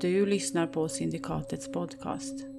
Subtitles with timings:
[0.00, 2.53] Du lyssnar på Syndikatets podcast.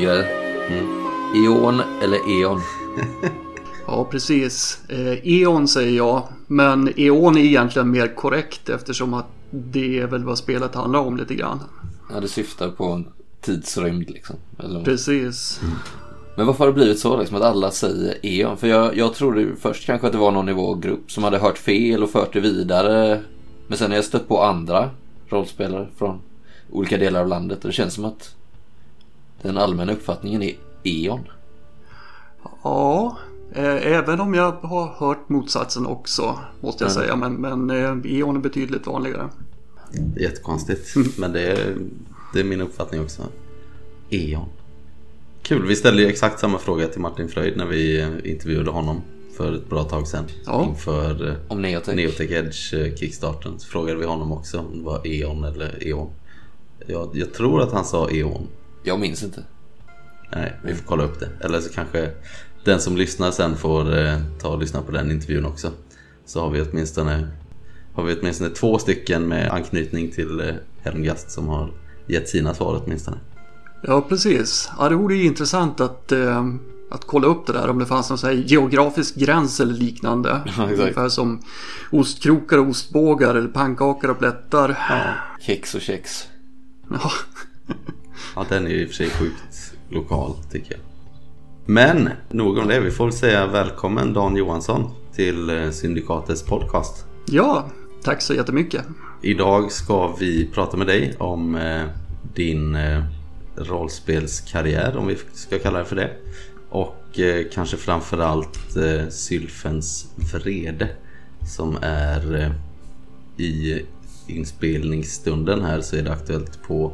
[0.00, 0.26] Grej.
[1.34, 2.60] Eon eller Eon?
[3.86, 4.80] Ja, precis.
[4.88, 10.24] Eh, Eon säger jag, men Eon är egentligen mer korrekt eftersom att det är väl
[10.24, 11.60] vad spelet handlar om lite grann.
[12.12, 13.08] Ja, det syftar på en
[13.40, 14.36] tidsrymd liksom.
[14.58, 14.84] Eller...
[14.84, 15.60] Precis.
[16.36, 18.56] Men varför har det blivit så liksom att alla säger Eon?
[18.56, 21.38] För jag, jag trodde först kanske att det var någon i vår grupp som hade
[21.38, 23.20] hört fel och fört det vidare.
[23.66, 24.90] Men sen har jag stött på andra
[25.28, 26.20] rollspelare från
[26.70, 28.34] olika delar av landet och det känns som att
[29.42, 30.54] den allmänna uppfattningen är
[30.84, 31.20] Eon.
[32.62, 33.16] Ja,
[33.54, 37.02] eh, även om jag har hört motsatsen också, måste jag Mm.
[37.02, 37.16] säga.
[37.16, 37.34] Men,
[37.66, 37.70] men
[38.04, 39.28] eh, Eon är betydligt vanligare.
[40.20, 40.96] Jättekonstigt.
[41.18, 41.76] Men det är,
[42.34, 43.22] det är min uppfattning också.
[44.10, 44.48] E.ON.
[45.42, 49.00] Kul, vi ställde ju exakt samma fråga till Martin Fröjd när vi eh, intervjuade honom
[49.36, 50.24] för ett bra tag sedan.
[50.46, 50.64] Ja.
[50.68, 51.94] Inför eh, Om Neotech.
[51.96, 56.10] Neotech Edge eh, Kickstarten så frågade vi honom också om det var E.ON eller E.ON.
[56.86, 58.46] Jag, jag tror att han sa E.ON.
[58.82, 59.44] Jag minns inte.
[60.34, 61.28] Nej, vi får kolla upp det.
[61.40, 62.10] Eller så kanske
[62.64, 65.70] den som lyssnar sen får eh, ta och lyssna på den intervjun också.
[66.24, 67.28] Så har vi åtminstone,
[67.94, 71.70] har vi åtminstone två stycken med anknytning till eh, Helmgast som har
[72.06, 73.16] gett sina svar åtminstone.
[73.82, 74.70] Ja, precis.
[74.78, 76.46] Ja, det vore ju intressant att, eh,
[76.90, 80.42] att kolla upp det där om det fanns någon här geografisk gräns eller liknande.
[80.46, 80.72] exakt.
[80.72, 81.42] Ungefär som
[81.90, 84.76] ostkrokar och ostbågar eller pannkakor och plättar.
[85.40, 86.28] Kex och kex.
[86.90, 87.10] Ja.
[88.36, 90.80] Ja, den är i och för sig sjukt lokal tycker jag.
[91.66, 92.80] Men nog om det.
[92.80, 97.04] Vi får säga välkommen Dan Johansson till eh, Syndikatets podcast.
[97.26, 97.70] ja,
[98.02, 98.84] tack så jättemycket.
[99.22, 101.82] Idag ska vi prata med dig om eh,
[102.34, 103.04] din eh,
[103.56, 106.10] rollspelskarriär, om vi ska kalla det för det.
[106.70, 107.20] Och
[107.52, 108.76] kanske framförallt
[109.10, 110.88] Sylfens vrede
[111.56, 112.54] som är
[113.36, 113.82] i
[114.26, 116.92] inspelningsstunden här så är det aktuellt på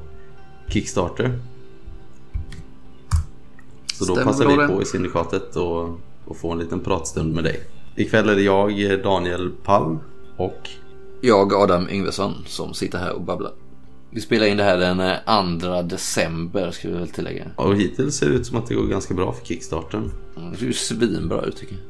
[0.69, 1.39] Kickstarter.
[3.95, 4.69] Så då Stämmer passar bra vi det.
[4.69, 7.61] på i syndikatet och, och få en liten pratstund med dig.
[7.97, 9.99] Ikväll är det jag, eh, Daniel Palm
[10.37, 10.69] och
[11.21, 13.53] Jag, Adam Yngvesson, som sitter här och babblar.
[14.11, 17.45] Vi spelar in det här den eh, 2 december, ska vi väl tillägga.
[17.57, 20.11] Och hittills ser det ut som att det går ganska bra för kickstarten.
[20.37, 21.83] Mm, Det ser ju svinbra ut tycker jag.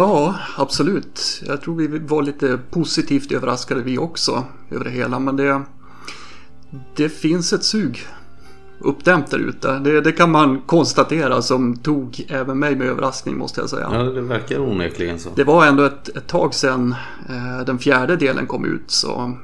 [0.00, 1.42] Ja, absolut.
[1.46, 5.18] Jag tror vi var lite positivt överraskade vi också över det hela.
[5.18, 5.62] Men det,
[6.96, 8.06] det finns ett sug
[8.84, 9.78] uppdämt där ute.
[9.78, 13.88] Det, det kan man konstatera som tog även mig med överraskning måste jag säga.
[13.92, 15.30] Ja, det verkar onekligen så.
[15.34, 16.94] Det var ändå ett, ett tag sedan
[17.28, 19.36] eh, den fjärde delen kom ut så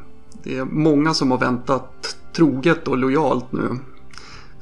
[0.43, 3.79] det är många som har väntat troget och lojalt nu.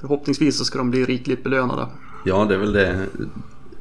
[0.01, 1.87] Förhoppningsvis så ska de bli rikligt belönade.
[2.25, 3.07] Ja, det är väl det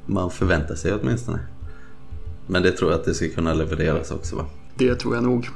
[0.05, 1.39] man förväntar sig åtminstone.
[2.47, 4.45] Men det tror jag att det ska kunna levereras också va?
[4.75, 5.49] Det tror jag nog.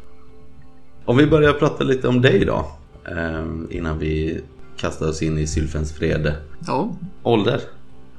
[1.06, 2.72] Om vi börjar prata lite om dig då.
[3.06, 4.42] Eh, innan vi
[4.80, 6.36] kastar oss in i Sylfens vrede.
[6.68, 7.62] Ja, Ålder?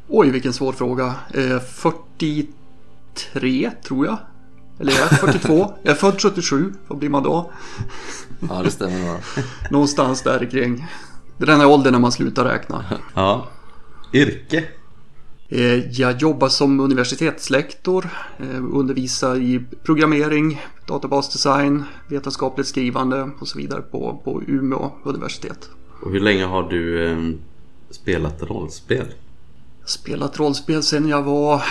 [0.08, 1.14] Oj, vilken svår fråga.
[1.34, 4.18] Eh, 43 tror jag.
[4.78, 5.74] Eller är jag 42?
[5.82, 6.72] jag är född 77.
[6.88, 7.50] Vad blir man då?
[8.48, 9.20] Ja, det stämmer bra.
[9.70, 10.86] Någonstans där kring.
[11.38, 12.84] Det är den här åldern när man slutar räkna.
[13.14, 13.48] Ja.
[14.12, 14.64] Yrke?
[15.48, 18.08] Eh, jag jobbar som universitetslektor.
[18.38, 25.70] Eh, undervisar i programmering, databasdesign, vetenskapligt skrivande och så vidare på, på Umeå universitet.
[26.02, 27.18] Och hur länge har du eh,
[27.90, 29.06] spelat rollspel?
[29.84, 31.62] Spelat rollspel sedan jag var...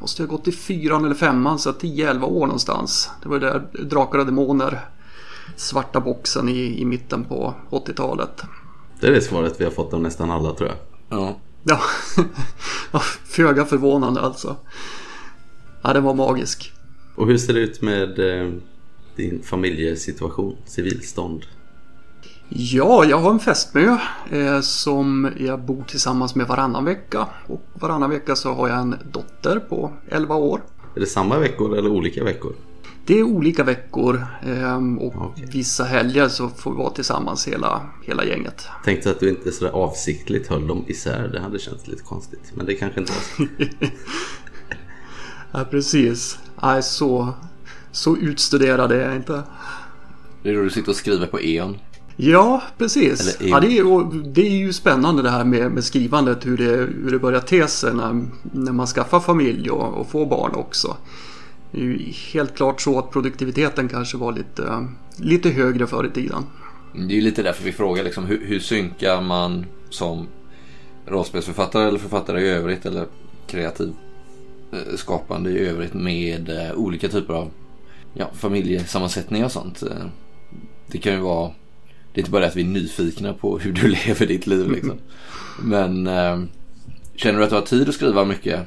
[0.00, 3.10] Måste jag ha gått i fyran eller femman, så 10-11 år någonstans.
[3.22, 4.80] Det var där Drakar och Demoner,
[5.56, 8.42] svarta boxen i, i mitten på 80-talet.
[9.00, 10.78] Det är det svaret vi har fått av nästan alla tror jag.
[11.18, 11.36] Ja.
[11.62, 11.80] Ja,
[12.92, 14.56] ja, föga förvånande alltså.
[15.82, 16.72] Ja, den var magisk.
[17.16, 18.52] Och hur ser det ut med eh,
[19.16, 21.46] din familjesituation, civilstånd?
[22.52, 23.96] Ja, jag har en fästmö
[24.30, 27.26] eh, som jag bor tillsammans med varannan vecka.
[27.46, 30.60] Och varannan vecka så har jag en dotter på 11 år.
[30.96, 32.52] Är det samma veckor eller olika veckor?
[33.06, 35.48] Det är olika veckor eh, och Okej.
[35.52, 38.66] vissa helger så får vi vara tillsammans hela, hela gänget.
[38.84, 41.28] Tänkte att du inte sådär avsiktligt höll dem isär.
[41.28, 42.52] Det hade känts lite konstigt.
[42.54, 43.52] Men det kanske inte var så.
[45.52, 46.38] Ja, precis.
[46.62, 47.34] Nej, så,
[47.92, 49.42] så utstuderad är jag inte.
[50.42, 51.76] Det är då du sitter och skriver på E.ON.
[52.22, 53.40] Ja, precis.
[53.40, 56.56] Eller Ja, det, är, och det är ju spännande det här med, med skrivandet, hur
[56.56, 60.54] det, hur det börjar te sig när, när man skaffar familj och, och får barn
[60.54, 60.96] också.
[61.72, 66.10] Det är ju helt klart så att produktiviteten kanske var lite, lite högre förr i
[66.10, 66.44] tiden.
[66.94, 70.26] Det är ju lite därför vi frågar liksom, hur, hur synkar man som
[71.06, 73.06] rollspelsförfattare eller författare i övrigt eller
[73.46, 73.92] kreativ
[74.72, 77.50] eh, skapande i övrigt med eh, olika typer av
[78.14, 79.82] ja, familjesammansättningar och sånt.
[79.82, 80.06] Eh,
[80.86, 81.50] det kan ju vara,
[82.12, 84.70] det är inte bara det att vi är nyfikna på hur du lever ditt liv
[84.70, 84.98] liksom.
[85.62, 86.40] Men eh,
[87.14, 88.60] känner du att du har tid att skriva mycket?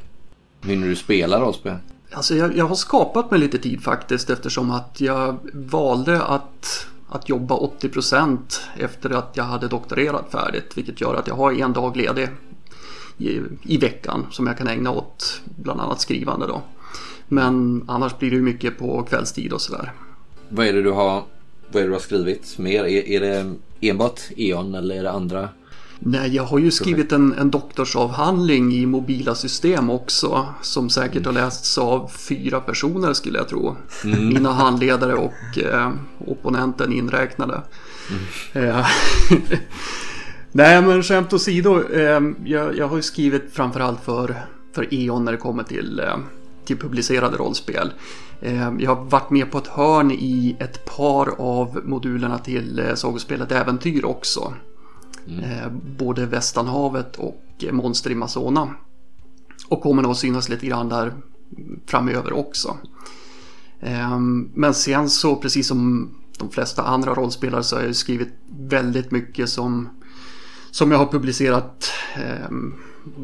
[0.61, 1.75] Hinner du spela rollspel?
[2.11, 7.29] Alltså jag, jag har skapat mig lite tid faktiskt eftersom att jag valde att, att
[7.29, 8.37] jobba 80%
[8.77, 10.71] efter att jag hade doktorerat färdigt.
[10.75, 12.29] Vilket gör att jag har en dag ledig
[13.17, 16.61] i, i veckan som jag kan ägna åt bland annat skrivande då.
[17.27, 19.93] Men annars blir det mycket på kvällstid och sådär.
[20.49, 21.23] Vad är det du har,
[21.73, 22.83] vad är det du har skrivit mer?
[22.83, 25.49] Är, är det enbart E.ON eller är det andra?
[26.05, 30.45] Nej, jag har ju skrivit en, en doktorsavhandling i mobila system också.
[30.61, 33.75] Som säkert har lästs av fyra personer skulle jag tro.
[34.03, 35.91] Mina handledare och eh,
[36.27, 37.61] opponenten inräknade.
[38.53, 38.87] Eh,
[40.51, 41.83] Nej, men skämt åsido.
[41.93, 44.35] Eh, jag, jag har ju skrivit framförallt för,
[44.75, 46.17] för E.ON när det kommer till, eh,
[46.65, 47.91] till publicerade rollspel.
[48.45, 52.93] Eh, jag har varit med på ett hörn i ett par av modulerna till eh,
[52.95, 54.53] sagospelet Äventyr också.
[55.43, 58.75] Eh, både Västanhavet och Monster i Masona.
[59.69, 61.13] Och kommer nog synas lite grann där
[61.85, 62.77] framöver också.
[64.53, 66.09] Men sen så precis som
[66.39, 68.29] de flesta andra rollspelare så har jag skrivit
[68.59, 69.89] väldigt mycket som,
[70.71, 71.91] som jag har publicerat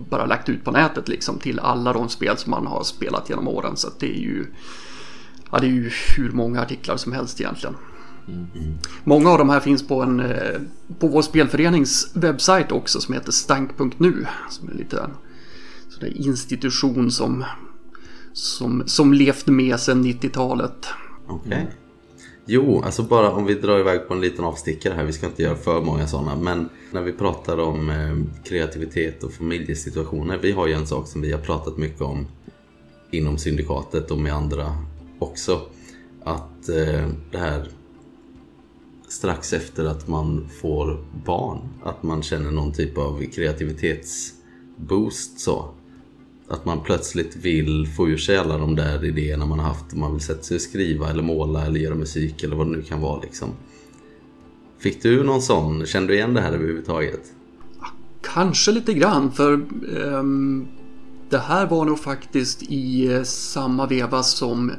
[0.09, 3.47] bara lagt ut på nätet liksom till alla de spel som man har spelat genom
[3.47, 3.77] åren.
[3.77, 4.45] Så att det är ju
[5.51, 7.75] Ja, det är ju hur många artiklar som helst egentligen.
[9.03, 10.61] Många av de här finns på, en, eh,
[10.99, 14.25] på vår spelförenings webbsajt också som heter stank.nu.
[14.49, 15.11] Som är lite en
[15.89, 17.43] sån institution som,
[18.33, 20.87] som, som levt med sedan 90-talet.
[21.27, 21.67] Okej.
[22.45, 25.03] Jo, alltså bara om vi drar iväg på en liten avstickare här.
[25.03, 26.35] Vi ska inte göra för många sådana.
[26.35, 30.37] Men när vi pratar om eh, kreativitet och familjesituationer.
[30.41, 32.27] Vi har ju en sak som vi har pratat mycket om
[33.11, 34.75] inom syndikatet och med andra
[35.19, 35.61] också.
[36.23, 37.67] Att eh, det här
[39.07, 45.69] strax efter att man får barn, att man känner någon typ av kreativitetsboost så.
[46.47, 49.95] Att man plötsligt vill få ur sig alla de där idéerna man har haft.
[49.95, 52.81] Man vill sätta sig och skriva eller måla eller göra musik eller vad det nu
[52.81, 53.49] kan vara liksom.
[54.79, 55.85] Fick du någon sån?
[55.85, 57.33] Kände du igen det här överhuvudtaget?
[58.21, 60.67] Kanske lite grann för um
[61.29, 64.71] det här var nog faktiskt i eh, samma veva som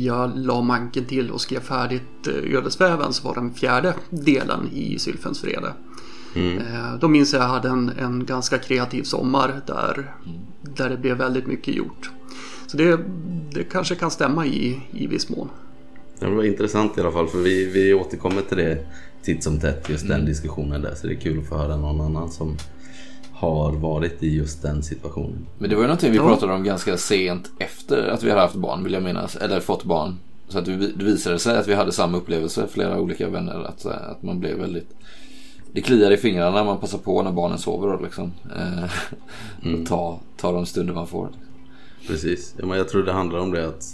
[0.00, 4.98] jag la manken till och skrev färdigt eh, Ödesväven så var den fjärde delen i
[4.98, 5.72] Sylfens vrede.
[6.34, 10.14] Eh, Då minns jag att jag hade en, en ganska kreativ sommar där,
[10.62, 12.10] där det blev väldigt mycket gjort.
[12.66, 13.00] Så det,
[13.54, 15.48] det kanske kan stämma i, i viss mån.
[16.18, 18.86] Det var intressant i alla fall för vi, vi återkommer till det
[19.22, 20.94] titt som tätt, just den diskussionen där.
[20.94, 22.56] Så det är kul att få höra någon annan som
[23.40, 25.46] har varit i just den situationen.
[25.58, 28.54] Men det var ju någonting vi pratade om ganska sent efter att vi hade haft
[28.54, 29.36] barn vill jag minnas.
[29.36, 30.16] Eller fått barn.
[30.48, 33.64] Så att det vi- det visade sig att vi hade samma upplevelse, flera olika vänner.
[33.64, 34.88] Att, eh, att man blev väldigt...
[35.72, 38.32] Det kliar i fingrarna när man passar på när barnen sover liksom.
[38.56, 38.84] Eh,
[39.80, 41.28] och ta, ta de stunder man får.
[42.06, 42.54] Precis.
[42.58, 43.84] Ja, men jag tror det handlar om det att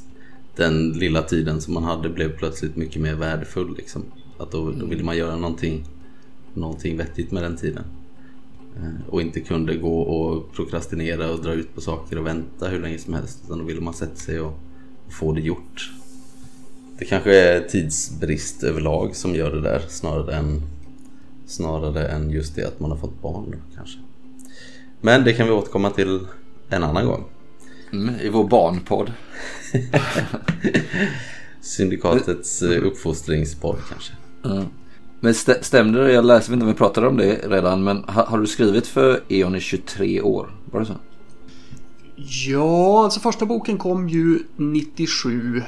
[0.57, 3.75] den lilla tiden som man hade blev plötsligt mycket mer värdefull.
[3.77, 4.03] Liksom.
[4.39, 5.85] Att då, då ville man göra någonting,
[6.55, 7.85] någonting vettigt med den tiden.
[8.77, 12.81] Eh, Och inte kunde gå och prokrastinera och dra ut på saker och vänta hur
[12.81, 13.41] länge som helst.
[13.45, 14.59] Utan då ville man sätta sig och,
[15.07, 15.91] och få det gjort.
[16.99, 20.63] Det kanske är tidsbrist överlag som gör det där snarare än,
[21.47, 23.45] snarare än just det att man har fått barn.
[23.51, 23.99] Då, kanske.
[25.01, 26.21] Men det kan vi återkomma till
[26.69, 27.25] en annan gång.
[27.93, 29.13] Mm, I vår barnpodd.
[31.61, 34.13] Syndikatets eh, uppfostringspodd kanske.
[35.21, 36.13] Men stä, stämde det?
[36.13, 37.85] Jag läste inte om vi pratade om det redan.
[37.85, 40.51] Men ha, har du skrivit för E.ON i 23 år?
[40.73, 40.95] Var det så?
[42.49, 45.63] Ja, alltså första boken kom ju 97.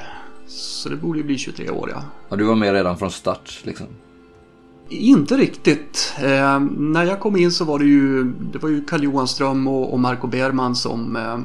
[0.47, 2.03] Så det borde ju bli 23 år ja.
[2.29, 3.87] Ja, du var med redan från start liksom.
[4.89, 6.13] Inte riktigt.
[6.17, 9.67] Eh, när jag kom in så var det ju, det var ju Karl Johan Ström
[9.67, 11.39] och, och Marco Berman som, eh,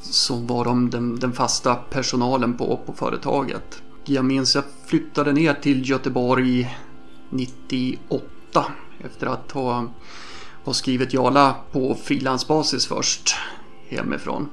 [0.00, 3.82] som var de, den, den fasta personalen på, på företaget.
[4.04, 6.78] Jag minns jag flyttade ner till Göteborg
[7.30, 8.64] 98
[9.04, 9.86] efter att ha,
[10.64, 13.34] ha skrivit Jala på frilansbasis först
[13.88, 14.48] hemifrån.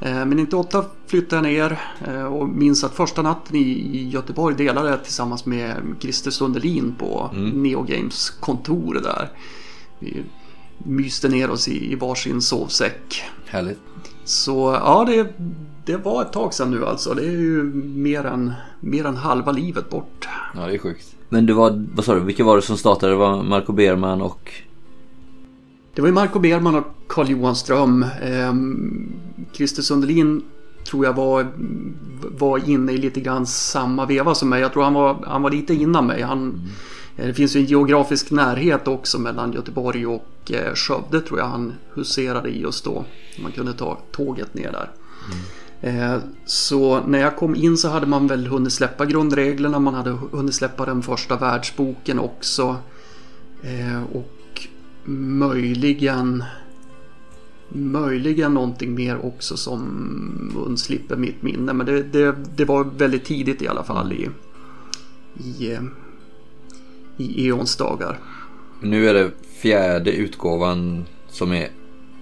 [0.00, 4.90] Eh, Men 98 flyttade jag ner eh, och minns att första natten i Göteborg delade
[4.90, 9.28] jag tillsammans med Christer Sundelin på Neogames kontor där.
[9.98, 10.24] Vi
[10.84, 13.22] myste ner oss i i varsin sovsäck.
[13.46, 13.80] Härligt.
[14.24, 15.34] Så ja, det,
[15.84, 17.14] det var ett tag sedan nu alltså.
[17.14, 20.28] Det är ju mer än, mer än halva livet bort.
[20.54, 21.16] Ja, det är sjukt.
[21.28, 23.12] Men det var, vad sa du, vilka var det som startade?
[23.12, 24.52] Det var Marco Berman och...
[25.94, 28.04] Det var ju Marco Berman och Carl-Johan Ström.
[28.22, 29.12] Ehm,
[29.52, 30.42] Christer Sundelin
[30.84, 31.46] tror jag var,
[32.38, 34.60] var inne i lite grann samma veva som mig.
[34.60, 36.22] Jag tror han var, han var lite innan mig.
[36.22, 36.70] Han, eh,
[37.20, 41.46] Eh, det finns ju en geografisk närhet också mellan Göteborg och eh, Skövde tror jag
[41.46, 43.04] han huserade i just då.
[43.42, 44.90] Man kunde ta tåget ner där.
[45.82, 46.20] Mm.
[46.46, 49.78] Så när jag kom in så hade man väl hunnit släppa grundreglerna.
[49.78, 52.76] Man hade hunnit släppa den första världsboken också.
[54.12, 54.68] Och
[55.04, 56.44] möjligen
[57.72, 61.72] Möjligen någonting mer också som undslipper mitt minne.
[61.72, 64.28] Men det, det, det var väldigt tidigt i alla fall i,
[65.44, 65.78] i,
[67.20, 68.18] i Eons dagar.
[68.80, 71.68] Nu är det fjärde utgåvan som är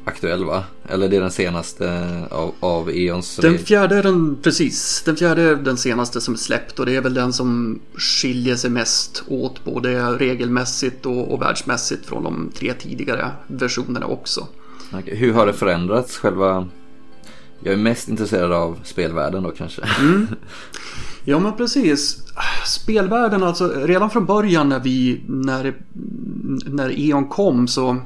[0.04, 0.64] aktuell va?
[0.88, 3.36] Eller det är den senaste av, av Eons?
[3.36, 6.96] Den fjärde är den, precis, den fjärde är den senaste som är släppt och det
[6.96, 12.50] är väl den som skiljer sig mest åt både regelmässigt och, och världsmässigt från de
[12.54, 14.46] tre tidigare versionerna också.
[14.92, 16.68] Okej, Hur har det förändrats själva?
[17.60, 19.82] Jag är mest intresserad av spelvärlden då kanske.
[21.24, 22.18] Ja men precis.
[22.66, 25.76] Spelvärlden alltså, redan från början när vi, när,
[26.66, 27.96] när E.ON kom så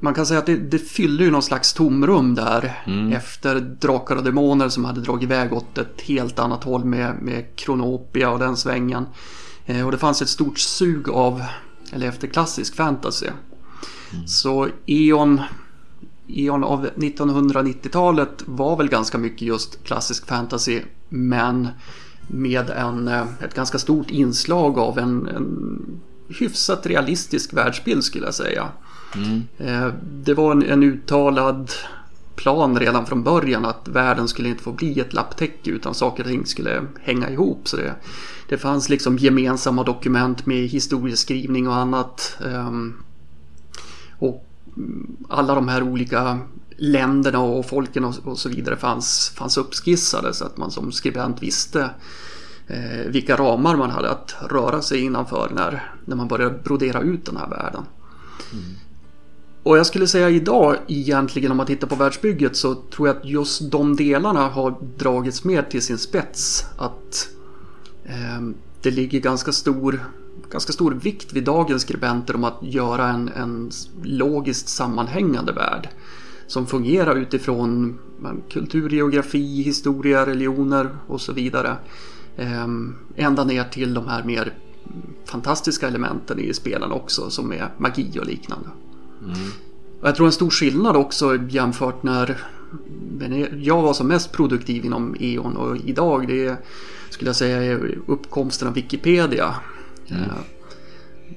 [0.00, 2.82] man kan säga att det, det fyllde ju någon slags tomrum där
[3.12, 7.56] efter Drakar och Demoner som hade dragit iväg åt ett helt annat håll med, med
[7.56, 9.06] Kronopia och den svängen.
[9.66, 11.42] Eh, och det fanns ett stort sug av,
[11.92, 13.26] eller efter klassisk fantasy.
[14.26, 15.40] Så E.ON
[16.28, 21.68] Eon av 1990-talet var väl ganska mycket just klassisk fantasy men
[22.28, 25.80] med en, eh, ett ganska stort inslag av en, en
[26.28, 28.68] hyfsat realistisk världsbild skulle jag säga.
[29.58, 29.88] Eh,
[30.24, 31.70] Det var en, en uttalad
[32.36, 36.28] plan redan från början att världen skulle inte få bli ett lapptäcke utan saker och
[36.28, 37.68] ting skulle hänga ihop.
[37.68, 37.94] Så det,
[38.48, 42.38] det fanns liksom gemensamma dokument med historieskrivning och annat.
[42.46, 42.94] Ehm,
[44.18, 44.44] Och
[45.28, 46.38] alla de här olika
[46.76, 51.42] länderna och folken och, och så vidare fanns, fanns uppskissade så att man som skribent
[51.42, 51.90] visste
[52.66, 57.26] eh, vilka ramar man hade att röra sig innanför när, när man började brodera ut
[57.26, 57.82] den här världen.
[59.62, 63.24] Och jag skulle säga idag egentligen om man tittar på världsbygget så tror jag att
[63.24, 66.64] just de delarna har dragits mer till sin spets.
[66.76, 67.28] Att
[68.04, 68.40] eh,
[68.82, 70.04] det ligger ganska stor,
[70.50, 73.70] ganska stor vikt vid dagens skribenter om att göra en, en
[74.02, 75.88] logiskt sammanhängande värld.
[76.46, 77.98] Som fungerar utifrån
[78.50, 81.76] kultur, geografi, historia, religioner och så vidare.
[82.36, 82.66] Eh,
[83.16, 84.54] ända ner till de här mer
[85.24, 88.68] fantastiska elementen i spelen också som är magi och liknande.
[90.00, 92.36] Och jag tror en stor skillnad också jämfört när
[93.56, 96.56] jag var som mest produktiv inom E.ON och idag det är,
[97.10, 99.54] skulle jag säga är uppkomsten av Wikipedia.
[100.10, 100.16] Eh,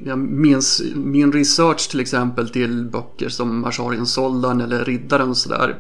[0.06, 5.76] Jag minns min research till exempel till böcker som Asharian Soldan eller Riddaren och sådär.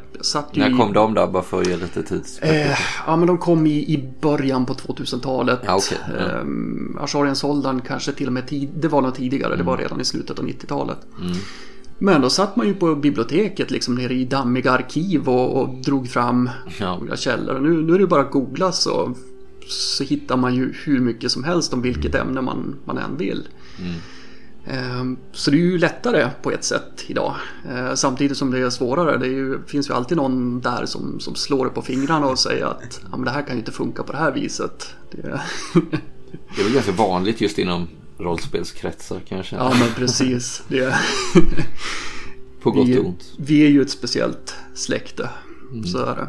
[0.53, 1.27] När i- kom de då?
[1.27, 2.39] Bara för att ge lite tids...
[2.39, 2.77] Eh,
[3.07, 5.59] ja men de kom i, i början på 2000-talet.
[5.65, 5.97] Ja, okej.
[7.13, 7.25] Ja.
[7.27, 10.05] Eh, Soldan kanske till och med tid, det var nog tidigare, det var redan i
[10.05, 10.97] slutet av 90-talet.
[11.99, 16.07] Men då satt man ju på biblioteket liksom nere i dammiga arkiv och, och drog
[16.09, 16.99] fram Ja.
[17.15, 17.59] källor.
[17.59, 19.15] Nu, nu är det bara att googla så,
[19.69, 23.47] så hittar man ju hur mycket som helst om vilket ämne man, man än vill.
[24.67, 27.35] Ehm, Så det är ju lättare på ett sätt idag.
[27.69, 29.17] Eh, Samtidigt som det är svårare.
[29.17, 32.65] Det är ju, finns ju alltid någon där som, som slår på fingrarna och säger
[32.65, 34.95] att ja, men det här kan ju inte funka på det här viset.
[35.11, 35.21] Det,
[36.55, 39.55] Det är väl ganska vanligt just inom rollspelskretsar kanske.
[39.55, 40.63] ja men precis.
[40.67, 40.95] Det,
[42.61, 43.23] På gott vi, och ont.
[43.37, 45.29] vi är ju ett speciellt släkte.
[45.91, 46.27] Så är det.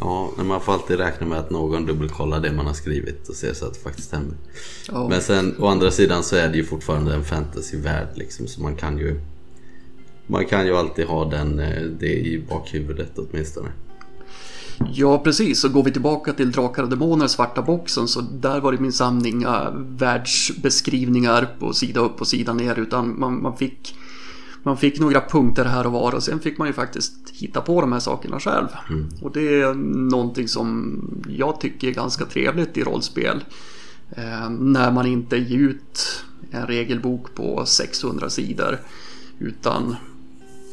[0.00, 3.34] Ja, men man får alltid räkna med att någon dubbelkollar det man har skrivit och
[3.34, 4.34] ser så att det faktiskt stämmer.
[4.88, 5.08] Ja.
[5.08, 8.76] Men sen å andra sidan så är det ju fortfarande en fantasyvärld liksom så man
[8.76, 9.20] kan ju
[10.26, 13.68] Man kan ju alltid ha den, eh, det i bakhuvudet åtminstone.
[14.92, 15.60] Ja, precis.
[15.60, 19.26] Så går vi tillbaka till Drakar och Demoner, svarta boxen, så där var det minsann
[19.26, 23.94] inga världsbeskrivningar på sida upp och sida ner, utan man, man, fick,
[24.62, 27.80] man fick några punkter här och var och sen fick man ju faktiskt hitta på
[27.80, 28.68] de här sakerna själv.
[29.22, 29.74] Och det är
[30.10, 33.44] någonting som jag tycker är ganska trevligt i rollspel.
[34.10, 38.78] Eh, när man inte ger ut en regelbok på 600 sidor,
[39.38, 39.96] utan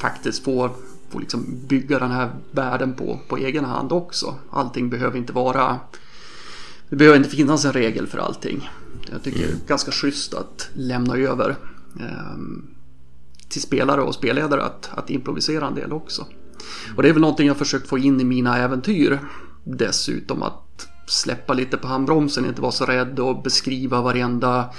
[0.02, 0.72] faktiskt får,
[1.10, 4.36] får liksom bygga den här världen på, på egen hand också.
[4.50, 5.80] Allting behöver inte vara...
[6.90, 8.70] Det behöver inte finnas en regel för allting.
[9.12, 11.56] Jag tycker det är ganska schysst att lämna över
[12.00, 12.38] eh,
[13.50, 16.26] till spelare och spelledare att, att improvisera en del också.
[16.96, 19.20] Och det är väl någonting jag försökt få in i mina äventyr
[19.64, 20.44] dessutom.
[20.44, 24.70] Att släppa lite på handbromsen, inte vara så rädd och beskriva varenda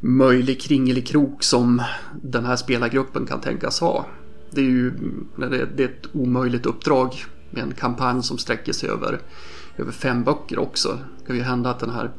[0.00, 1.82] möjlig kringelikrok som
[2.22, 4.06] den här spelargruppen kan tänkas ha.
[4.50, 4.92] Det är ju
[5.36, 9.20] det är ett omöjligt uppdrag med en kampanj som sträcker sig över,
[9.76, 10.98] över fem böcker också.
[11.18, 12.10] Det kan ju hända att den här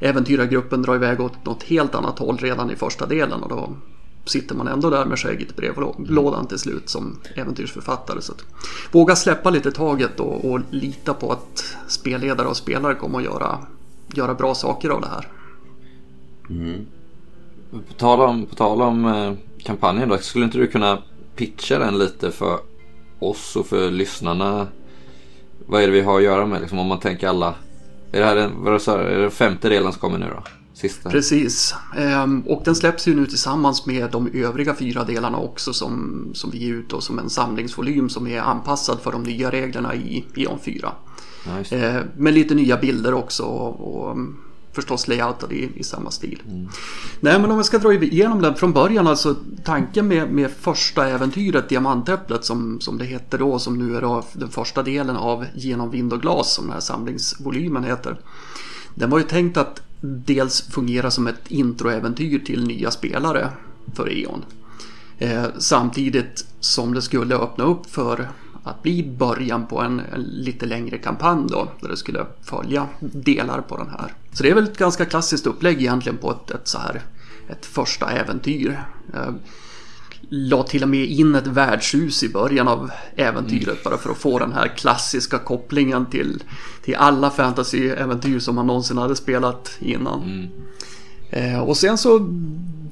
[0.00, 3.76] äventyrargruppen drar iväg åt något helt annat håll redan i första delen och då
[4.26, 8.20] sitter man ändå där med skägget i brevlådan till slut som äventyrsförfattare.
[8.20, 8.44] Så att,
[8.92, 13.58] våga släppa lite taget och, och lita på att spelledare och spelare kommer att göra,
[14.14, 15.28] göra bra saker av det här.
[16.50, 16.86] Mm.
[17.70, 19.32] På tal om, på tal om eh,
[19.64, 21.02] kampanjen då, skulle inte du kunna
[21.36, 22.58] pitcha den lite för
[23.18, 24.66] oss och för lyssnarna?
[25.66, 27.54] Vad är det vi har att göra med liksom, om man tänker alla?
[28.12, 30.42] Är det här den, vad är det, är det femte delen som kommer nu då?
[30.76, 31.10] Sista.
[31.10, 31.74] Precis.
[31.96, 36.50] Ehm, och den släpps ju nu tillsammans med de övriga fyra delarna också som, som
[36.50, 40.24] vi ger ut då, som en samlingsvolym som är anpassad för de nya reglerna i
[40.34, 40.92] Ion 4.
[41.46, 44.16] Ja, ehm, med lite nya bilder också och, och
[44.72, 46.42] förstås layoutad i, i samma stil.
[46.48, 46.68] Mm.
[47.20, 51.08] Nej men om vi ska dra igenom den från början alltså tanken med, med första
[51.08, 55.44] äventyret Diamantäpplet som, som det hette då som nu är då den första delen av
[55.54, 58.20] Genom vind och glas som den här samlingsvolymen heter.
[58.94, 63.50] Den var ju tänkt att dels fungera som ett introäventyr till nya spelare
[63.94, 64.44] för E.ON.
[65.18, 68.28] Eh, samtidigt som det skulle öppna upp för
[68.64, 73.60] att bli början på en, en, lite längre kampanj då, där det skulle följa delar
[73.60, 74.14] på den här.
[74.32, 77.02] Så det är väl ett ganska klassiskt upplägg egentligen på ett, ett så här
[77.48, 78.80] ett första äventyr.
[79.14, 79.30] Eh,
[80.28, 83.78] la till och med in ett värdshus i början av äventyret mm.
[83.84, 86.42] bara för att få den här klassiska kopplingen till,
[86.84, 90.22] till alla fantasy-äventyr som man någonsin hade spelat innan.
[90.22, 90.48] Mm.
[91.30, 92.18] Eh, och sen så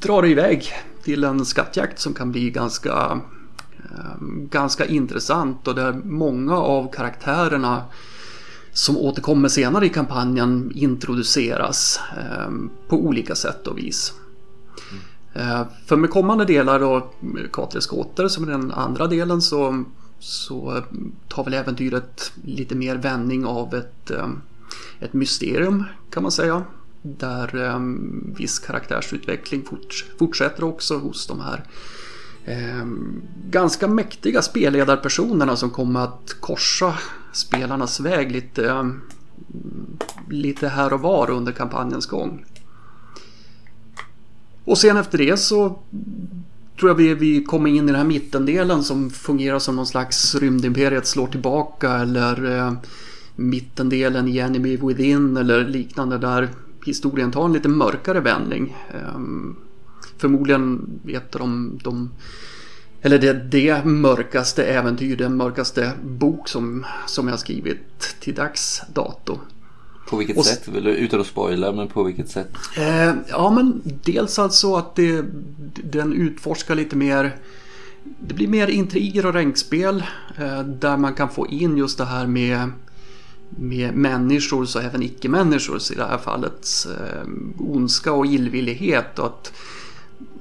[0.00, 3.20] drar det iväg till en skattjakt som kan bli ganska,
[3.78, 4.16] eh,
[4.50, 7.82] ganska intressant och där många av karaktärerna
[8.72, 12.52] som återkommer senare i kampanjen introduceras eh,
[12.88, 14.12] på olika sätt och vis.
[15.34, 17.10] Eh, för med kommande delar då,
[17.52, 19.84] Katriska åter som är den andra delen så,
[20.18, 20.82] så
[21.28, 24.28] tar väl äventyret lite mer vändning av ett, eh,
[25.00, 26.62] ett mysterium kan man säga.
[27.02, 27.80] Där eh,
[28.36, 29.64] viss karaktärsutveckling
[30.18, 31.64] fortsätter också hos de här
[33.50, 36.94] ganska mäktiga spelledarpersonerna som kommer att korsa
[37.32, 38.90] spelarnas väg lite,
[40.30, 42.44] lite här och var under kampanjens gång.
[44.64, 45.78] Och sen efter det så
[46.78, 50.34] tror jag vi, vi kommer in i den här mittendelen som fungerar som någon slags
[50.34, 52.72] rymdimperiet slår tillbaka eller eh,
[53.36, 56.48] mittendelen i Enemy Within eller liknande där
[56.84, 58.76] historien tar en lite mörkare vändning.
[58.94, 59.20] Eh,
[60.18, 62.10] förmodligen ett av de, de
[63.00, 69.38] eller det, det mörkaste äventyr, den mörkaste bok som, som jag skrivit till dags dato.
[70.14, 70.68] På vilket och, sätt?
[70.74, 72.48] Utan att spoila, men på vilket sätt?
[72.76, 75.24] Eh, ja, men dels alltså att det,
[75.84, 77.36] den utforskar lite mer
[78.20, 80.04] det blir mer intriger och ränkspel
[80.38, 82.70] eh, där man kan få in just det här med,
[83.48, 89.52] med människor och även icke-människor i det här fallet eh, ondska och illvillighet och att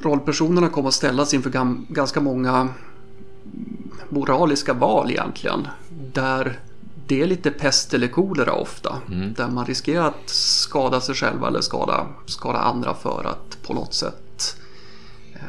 [0.01, 1.51] rollpersonerna kommer att ställas inför
[1.93, 2.69] ganska många
[4.09, 5.67] moraliska val egentligen.
[6.13, 6.59] Där
[7.07, 9.01] det är lite pest eller kolera ofta.
[9.07, 9.33] Mm.
[9.33, 13.93] Där man riskerar att skada sig själv eller skada, skada andra för att på något
[13.93, 14.57] sätt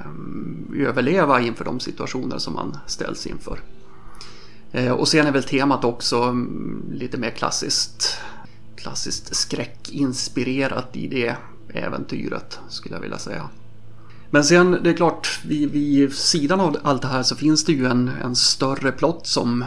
[0.04, 3.60] um, överleva inför de situationer som man ställs inför.
[4.74, 8.18] Uh, och sen är väl temat också um, lite mer klassiskt,
[8.76, 11.36] klassiskt skräckinspirerat i det
[11.74, 13.48] äventyret skulle jag vilja säga.
[14.30, 17.72] Men sen, det är klart, vid, vid sidan av allt det här så finns det
[17.72, 19.64] ju en, en större plott som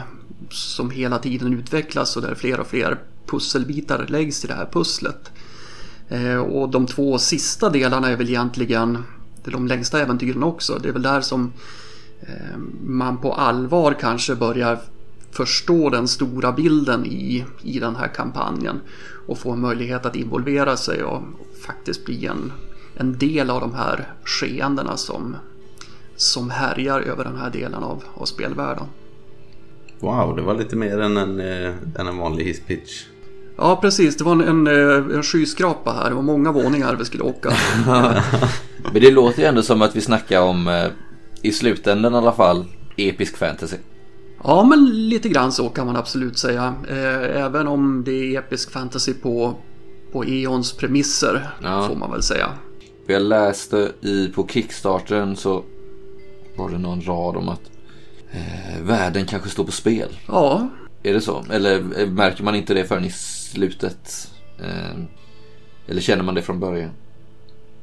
[0.50, 5.30] som hela tiden utvecklas och där fler och fler pusselbitar läggs i det här pusslet.
[6.08, 9.02] Eh, och de två sista delarna är väl egentligen
[9.44, 10.78] de längsta äventyren också.
[10.82, 11.52] Det är väl där som
[12.20, 14.78] eh, man på allvar kanske börjar
[15.30, 18.80] förstå den stora bilden i, i den här kampanjen
[19.26, 21.22] och få en möjlighet att involvera sig och
[21.66, 22.52] faktiskt bli en,
[22.94, 25.36] en del av de här skeendena som,
[26.16, 28.86] som härjar över den här delen av, av spelvärlden.
[30.00, 33.04] Wow, det var lite mer än en, eh, än en vanlig hisspitch.
[33.56, 34.16] Ja, precis.
[34.16, 36.08] Det var en, en, eh, en skyskrapa här.
[36.08, 37.52] Det var många våningar vi skulle åka.
[38.92, 40.86] Men det låter ju ändå som att vi snackar om, eh,
[41.42, 42.64] i slutändan i alla fall,
[42.96, 43.76] episk fantasy.
[44.44, 46.74] Ja, men lite grann så kan man absolut säga.
[47.34, 49.54] Även om det är episk fantasy på,
[50.12, 51.88] på Eons premisser, Ja.
[51.88, 52.48] får man väl säga.
[53.06, 55.62] Jag läste i, på Kickstarten så
[56.56, 57.60] var det någon rad om att
[58.32, 60.08] eh, världen kanske står på spel.
[60.26, 60.68] Ja,
[61.02, 61.44] Är det så?
[61.50, 64.30] Eller eh, märker man inte det förrän i slutet?
[64.60, 65.00] Eh,
[65.86, 66.90] eller känner man det från början?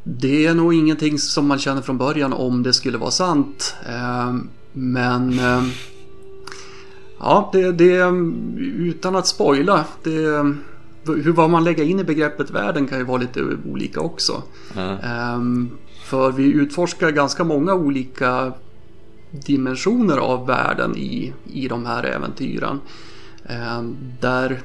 [0.07, 3.75] det är nog ingenting som man känner från början om det skulle vara sant.
[3.89, 4.35] Eh,
[4.73, 5.63] men eh,
[7.19, 8.11] ja, det, det
[8.77, 9.85] utan att spoila.
[10.03, 10.11] Det,
[11.07, 14.43] hur vad man lägger in i begreppet världen kan ju vara lite olika också.
[14.75, 14.97] Ja.
[14.99, 15.69] Ehm,
[16.05, 18.53] För vi utforskar ganska många olika
[19.45, 22.79] dimensioner av världen i, i de här äventyren.
[23.45, 24.61] Ehm, Där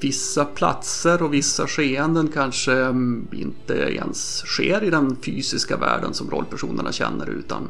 [0.00, 6.30] vissa platser och vissa skeenden kanske mm, inte ens sker i den fysiska världen som
[6.30, 7.68] rollpersonerna känner utan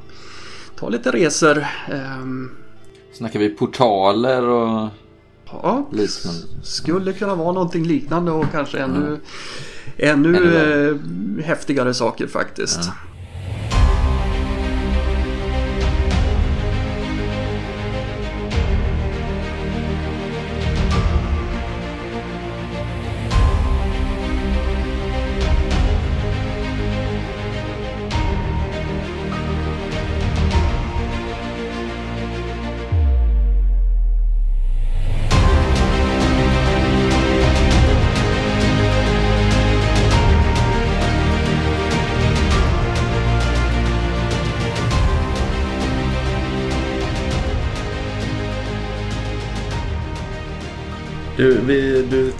[0.78, 1.64] ta lite resor.
[1.92, 2.50] Ehm,
[3.12, 4.88] Snackar vi portaler och
[5.52, 6.40] Ja, liknande?
[6.62, 9.20] skulle kunna vara någonting liknande och kanske ännu,
[9.96, 10.90] ännu, Ännu värre.
[10.90, 12.80] eh, häftigare saker faktiskt.
[12.82, 12.92] Ja.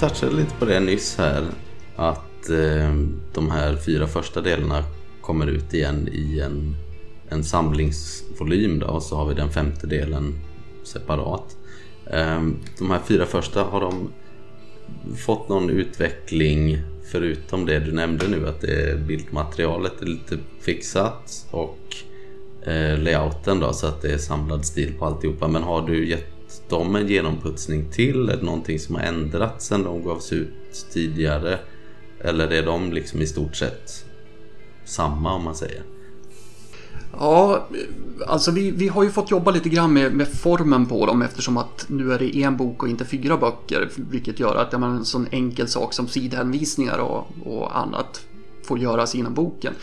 [0.00, 1.44] Touchade lite på det nyss här.
[1.96, 2.94] Att eh,
[3.34, 4.84] de här fyra första delarna
[5.20, 6.76] kommer ut igen i en,
[7.28, 10.34] en samlingsvolym då, och så har vi den femte delen
[10.84, 11.56] separat.
[12.06, 12.42] Eh,
[12.78, 14.12] de här fyra första, har de
[15.16, 16.78] fått någon utveckling
[17.10, 21.96] förutom det du nämnde nu att det bildmaterialet är lite fixat och
[22.62, 25.48] eh, layouten då så att det är samlad stil på alltihopa.
[25.48, 28.28] Men har du gett dem en genomputsning till?
[28.28, 31.58] Är det någonting som har ändrats sen de gavs ut tidigare?
[32.20, 34.04] Eller är de liksom i stort sett
[34.84, 35.82] samma om man säger?
[37.12, 37.68] Ja,
[38.26, 41.56] alltså vi, vi har ju fått jobba lite grann med, med formen på dem eftersom
[41.56, 43.90] att nu är det en bok och inte fyra böcker.
[44.10, 48.26] Vilket gör att ja, en sån enkel sak som sidhänvisningar och, och annat
[48.64, 49.74] får göras inom boken.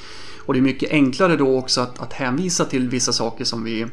[0.45, 3.85] Och det är mycket enklare då också att, att hänvisa till vissa saker som vi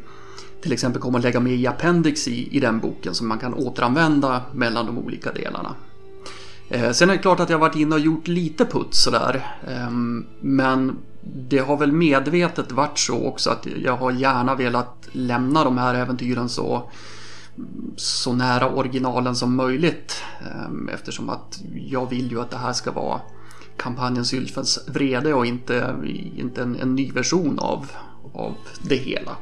[0.64, 3.54] till exempel kommer att lägga med i appendix i, i den boken som man kan
[3.54, 5.74] återanvända mellan de olika delarna.
[6.68, 9.56] Eh, sen är det klart att jag har varit inne och gjort lite puts sådär.
[9.68, 9.90] Eh,
[10.40, 15.78] men det har väl medvetet varit så också att jag har gärna velat lämna de
[15.78, 16.90] här äventyren så,
[17.96, 20.22] så nära originalen som möjligt.
[20.40, 23.20] Ehm, eftersom att jag vill ju att det här ska vara
[23.76, 25.96] kampanjen Sylfens vrede och inte,
[26.36, 27.86] inte en, en ny version av,
[28.32, 29.36] av det hela.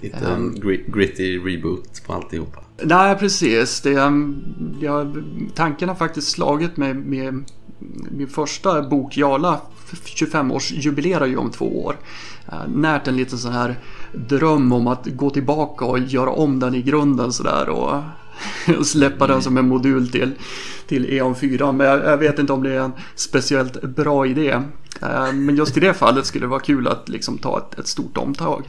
[0.00, 2.60] Lite en gri- gritty reboot på alltihopa.
[2.82, 3.80] Nej, precis.
[3.80, 4.12] Det,
[4.80, 7.44] jag, tanken har faktiskt slagit mig med
[8.10, 9.60] min första bok, Jarla,
[10.04, 11.96] 25-årsjubilerar ju om två år.
[12.74, 13.78] Närt en liten sån här
[14.14, 17.94] dröm om att gå tillbaka och göra om den i grunden sådär och,
[18.78, 20.32] och släppa den som en modul till,
[20.86, 21.72] till E.ON 4.
[21.72, 24.60] Men jag, jag vet inte om det är en speciellt bra idé.
[25.02, 27.86] Eh, Men just i det fallet skulle det vara kul att liksom ta ett, ett
[27.86, 28.64] stort omtag.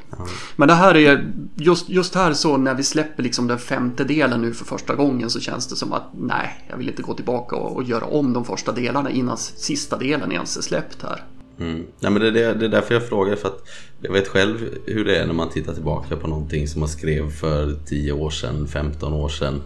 [0.55, 4.41] Men det här är, just, just här så när vi släpper liksom den femte delen
[4.41, 7.55] nu för första gången så känns det som att nej, jag vill inte gå tillbaka
[7.55, 11.23] och, och göra om de första delarna innan sista delen ens är släppt här.
[11.61, 11.83] Mm.
[11.99, 13.67] Nej, men det, är det, det är därför jag frågar för att
[14.01, 17.31] jag vet själv hur det är när man tittar tillbaka på någonting som man skrev
[17.31, 19.61] för 10 år sedan, 15 år sedan.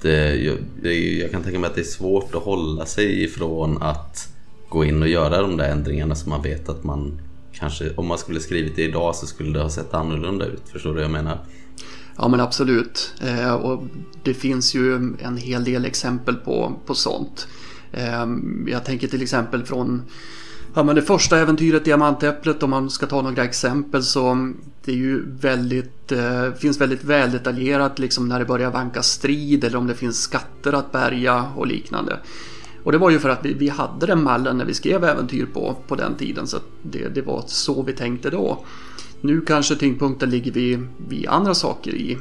[0.00, 3.82] Det, jag, det, jag kan tänka mig att det är svårt att hålla sig ifrån
[3.82, 4.28] att
[4.68, 7.20] gå in och göra de där ändringarna som man vet att man
[7.52, 10.62] kanske, om man skulle skrivit det idag så skulle det ha sett annorlunda ut.
[10.72, 11.38] Förstår du vad jag menar?
[12.16, 13.14] Ja men absolut.
[13.20, 13.82] Eh, och
[14.22, 17.48] det finns ju en hel del exempel på, på sånt.
[17.92, 18.26] Eh,
[18.66, 20.02] jag tänker till exempel från
[20.74, 24.52] ja, men det första äventyret Diamantäpplet om man ska ta några exempel så
[24.84, 29.78] det är ju väldigt, eh, finns väldigt väldetaljerat liksom när det börjar vanka strid eller
[29.78, 32.18] om det finns skatter att bärga och liknande.
[32.84, 35.46] Och det var ju för att vi, vi hade den mallen när vi skrev äventyr
[35.46, 38.64] på, på den tiden så att det, det var så vi tänkte då.
[39.20, 42.18] Nu kanske tyngdpunkten ligger vid, vid andra saker i,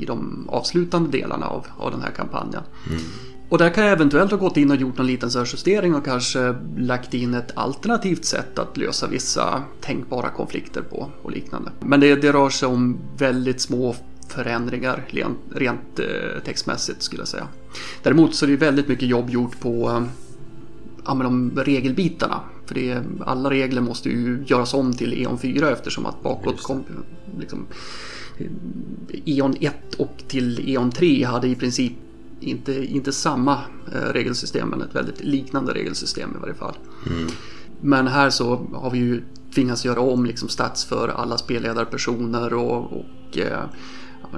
[0.00, 2.62] i de avslutande delarna av, av den här kampanjen.
[2.90, 3.02] Mm.
[3.48, 5.94] Och där kan jag eventuellt ha gått in och gjort någon liten så här justering
[5.94, 11.70] och kanske lagt in ett alternativt sätt att lösa vissa tänkbara konflikter på och liknande.
[11.80, 13.96] Men det, det rör sig om väldigt små
[14.28, 17.48] förändringar rent, rent eh, textmässigt skulle jag säga.
[18.02, 20.06] Däremot så är det väldigt mycket jobb gjort på
[21.04, 22.40] ja, men de regelbitarna.
[22.66, 26.84] För det, alla regler måste ju göras om till E.ON 4 eftersom att bakåt kom
[27.40, 27.66] liksom,
[28.38, 28.46] eh,
[29.24, 31.92] E.ON 1 och till E.ON 3 hade i princip
[32.40, 33.58] inte, inte samma
[33.92, 36.74] eh, regelsystem men ett väldigt liknande regelsystem i varje fall.
[37.06, 37.28] Mm.
[37.80, 39.22] Men här så har vi ju
[39.54, 43.64] tvingats göra om liksom stats för alla spelledarpersoner och, och eh,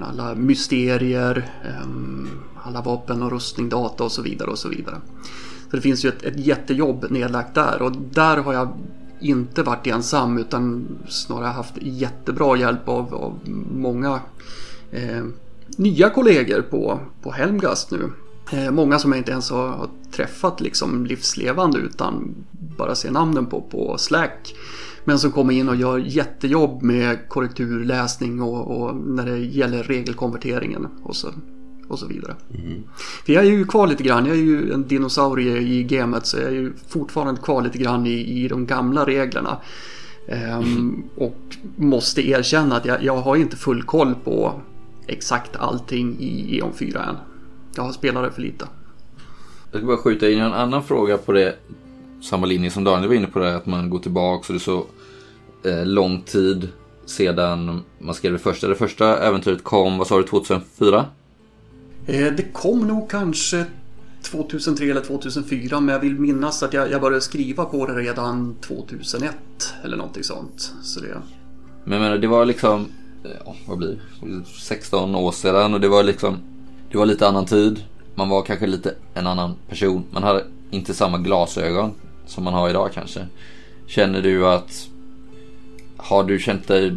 [0.03, 1.89] alla mysterier, eh,
[2.65, 4.97] alla vapen och rustning, data och så vidare och så vidare.
[5.71, 8.69] Så det finns ju ett, ett jättejobb nedlagt där och där har jag
[9.21, 13.39] inte varit ensam utan snarare haft jättebra hjälp av, av
[13.73, 14.21] många
[14.91, 15.25] eh,
[15.77, 18.11] nya kollegor på, på Helmgast nu.
[18.53, 23.47] Eh, många som jag inte ens har, har, träffat liksom livslevande utan bara ser namnen
[23.47, 24.55] på på Slack.
[25.05, 30.89] Men som kommer in och gör jättejobb med korrekturläsning och, och när det gäller regelkonverteringen
[31.03, 31.29] och så,
[31.89, 32.37] och så vidare.
[32.55, 32.83] Mm.
[33.27, 36.37] För jag är ju kvar lite grann, jag är ju en dinosaurie i gamet så
[36.37, 39.59] jag är ju fortfarande kvar lite grann i, i de gamla reglerna.
[40.59, 44.61] Um, och måste erkänna att jag, jag har inte full koll på
[45.09, 47.17] exakt allting i E.ON 4 än.
[47.75, 48.69] Jag har spelat det för lite.
[49.73, 51.57] Jag ska bara skjuta in en annan fråga på det.
[52.23, 54.59] Samma linje som Daniel var inne på det, att man går tillbaka och det är
[54.59, 54.87] så
[55.65, 56.69] eh, lång tid
[57.07, 58.69] sedan man skrev det första.
[58.69, 61.07] Det första äventyret kom, vad sa du, 2004?
[62.07, 63.65] Eh, det kom nog kanske
[64.23, 68.57] 2003 eller 2004 men jag vill minnas att jag, jag började skriva på det redan
[68.61, 69.35] 2001
[69.85, 70.73] eller någonting sånt.
[70.83, 71.23] Så det...
[71.85, 72.87] Men, men det var liksom,
[73.25, 73.89] Eh, ja, vad blir
[74.21, 74.45] det?
[74.45, 76.39] 16 år sedan och det var liksom,
[76.91, 77.85] det var lite annan tid.
[78.15, 80.05] Man var kanske lite en annan person.
[80.11, 81.95] Man hade inte samma glasögon
[82.27, 83.27] som man har idag kanske.
[83.87, 84.89] Känner du att,
[85.97, 86.97] har du känt dig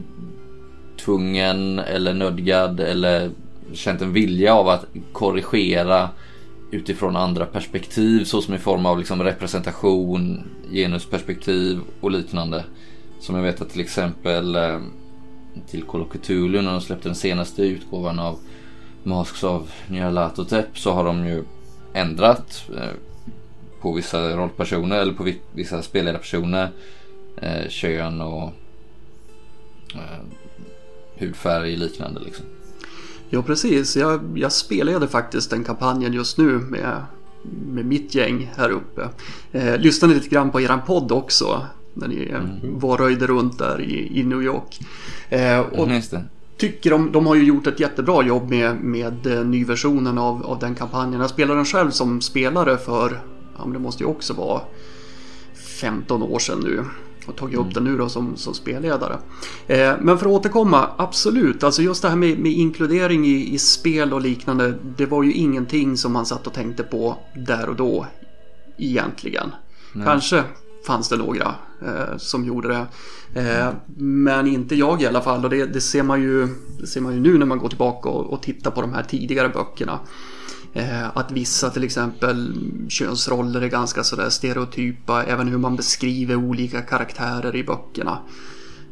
[1.05, 3.31] tvungen eller nödgad eller
[3.73, 6.09] känt en vilja av att korrigera
[6.71, 12.63] utifrån andra perspektiv såsom i form av liksom representation, genusperspektiv och liknande.
[13.19, 14.79] Som jag vet att till exempel eh,
[15.69, 18.39] till Call of Cthulhu när de släppte den senaste utgåvan av
[19.03, 21.43] Masks of Nyarlathotep så har de ju
[21.93, 22.89] ändrat eh,
[23.81, 26.69] på vissa rollpersoner eller på vissa spelledarpersoner
[27.37, 28.43] eh, kön och
[29.95, 30.21] eh,
[31.15, 32.45] hudfärg och liknande liksom.
[33.29, 37.03] Ja precis, jag, jag spelade faktiskt den kampanjen just nu med,
[37.67, 39.09] med mitt gäng här uppe.
[39.51, 42.79] Eh, lyssnade lite grann på eran podd också när ni mm.
[42.79, 44.79] var röjde runt där i, i New York.
[45.29, 45.87] Eh, och
[46.57, 50.59] tycker de, de har ju gjort ett jättebra jobb med, med eh, nyversionen av, av
[50.59, 51.21] den kampanjen.
[51.21, 53.21] Jag spelade den själv som spelare för,
[53.57, 54.61] ja men det måste ju också vara
[55.79, 56.85] 15 år sedan nu
[57.27, 57.73] och tagit upp mm.
[57.73, 59.17] den nu då som, som spelledare.
[59.67, 63.59] Eh, men för att återkomma, absolut, alltså just det här med, med inkludering i, i,
[63.59, 67.75] spel och liknande, det var ju ingenting som man satt och tänkte på där och
[67.75, 68.05] då
[68.77, 69.51] egentligen.
[69.93, 70.05] Nej.
[70.05, 70.43] Kanske
[70.87, 72.85] fanns det några eh, som gjorde det.
[73.41, 76.47] Eh, men inte jag i alla fall och det, det, ser man ju,
[76.79, 79.03] det ser man ju nu när man går tillbaka och, och tittar på de här
[79.03, 79.99] tidigare böckerna.
[80.73, 82.53] Eh, att vissa till exempel
[82.89, 88.19] könsroller är ganska sådär stereotypa, även hur man beskriver olika karaktärer i böckerna.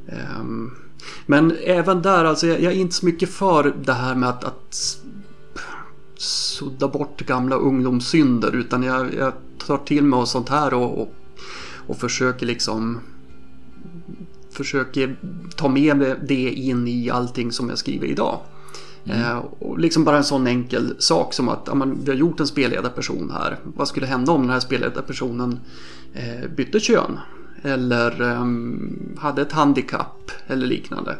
[0.07, 0.43] Eh,
[1.25, 4.99] men även där, alltså jag är inte så mycket för det här med att, att
[6.17, 9.33] sudda bort gamla ungdomssynder utan jag, jag
[9.67, 11.13] tar till mig av sånt här och, och,
[11.89, 12.99] och försöker liksom
[14.51, 15.15] försöker
[15.55, 18.39] ta med det in i allting som jag skriver idag.
[19.05, 19.21] Mm.
[19.21, 22.39] Eh, och liksom bara en sån enkel sak som att ja, man, vi har gjort
[22.39, 23.59] en spelledarperson här.
[23.63, 25.59] Vad skulle hända om den här spelledarpersonen
[26.13, 27.19] eh, bytte kön?
[27.63, 28.45] Eller eh,
[29.21, 31.17] hade ett handikapp eller liknande.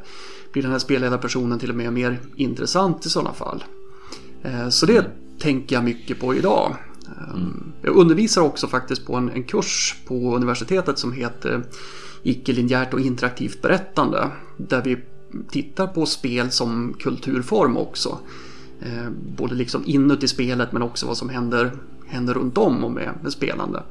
[0.52, 3.64] Blir den här spelledarpersonen till och med mer intressant i sådana fall?
[4.44, 5.12] Eh, så det mm.
[5.40, 6.76] tänker jag mycket på idag.
[7.34, 7.72] Mm.
[7.82, 11.64] Jag undervisar också faktiskt på en, en kurs på universitetet som heter
[12.24, 14.32] Icke-linjärt och interaktivt berättande.
[14.58, 14.98] Där vi
[15.52, 18.20] tittar på spel som kulturform också.
[18.82, 21.72] Ehm, både liksom inuti spelet men också vad som händer,
[22.08, 23.84] händer runt om och med, med spelande.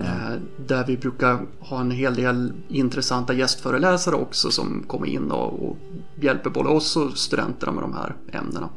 [0.00, 0.40] Mm.
[0.66, 5.76] Där vi brukar ha en hel del intressanta gästföreläsare också som kommer in och, och
[6.20, 8.68] hjälper både oss och studenterna med de här ämnena.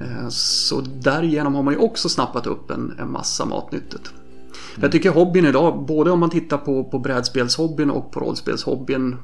[0.00, 4.12] Eh, så därigenom har man ju också snappat upp en, en massa matnyttigt.
[4.12, 4.82] Mm.
[4.82, 9.16] Jag tycker hobbyn idag, både om man tittar på, på brädspelshobbyn och på rollspelshobbyn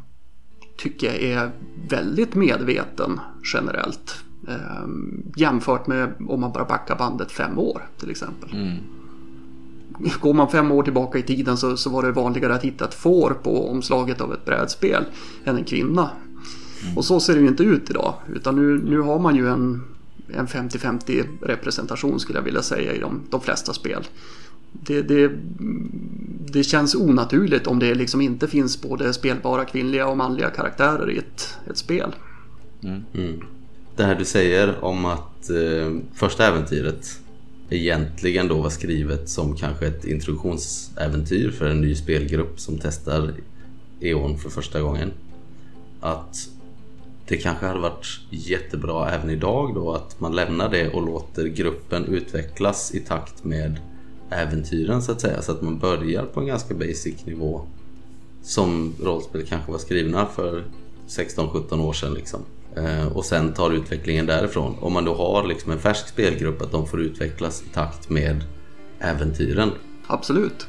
[0.79, 1.51] tycker jag är
[1.89, 3.21] väldigt medveten
[3.55, 4.25] generellt.
[4.49, 4.89] Eh,
[5.37, 8.51] jämfört med om man bara backar bandet fem år till exempel.
[8.53, 8.77] Mm.
[10.21, 12.95] Går man fem år tillbaka i tiden så, så var det vanligare att hitta ett
[12.95, 15.05] får på omslaget av ett brädspel
[15.45, 16.11] än en kvinna.
[16.97, 18.15] Och så ser det ju inte ut idag.
[18.35, 19.83] Utan nu, nu har man ju en,
[20.35, 24.05] en 50-50 representation skulle jag vilja säga i de, de flesta spel.
[24.73, 25.31] Det, det,
[26.53, 31.19] det känns onaturligt om det liksom inte finns både spelbara kvinnliga och manliga karaktärer i
[31.19, 32.15] ett, ett spel.
[32.83, 33.41] Mm.
[33.97, 37.19] Det här du säger om att eh, första äventyret
[37.71, 43.33] egentligen då var skrivet som kanske ett introduktionsäventyr för en ny spelgrupp som testar
[44.01, 45.13] E.ON för första gången.
[46.01, 46.49] Att
[47.29, 52.05] det kanske hade varit jättebra även idag då att man lämnar det och låter gruppen
[52.05, 53.81] utvecklas i takt med
[54.31, 55.43] äventyren så att säga.
[55.43, 57.61] Så att man börjar på en ganska basic nivå.
[58.43, 60.65] Som rollspel kanske var skrivna för
[61.09, 62.41] 16-17 år sedan liksom.
[62.77, 64.77] Eh, och sen tar utvecklingen därifrån.
[64.81, 68.45] Om man då har liksom en färsk spelgrupp att de får utvecklas i takt med
[69.01, 69.71] äventyren.
[70.07, 70.67] Absolut.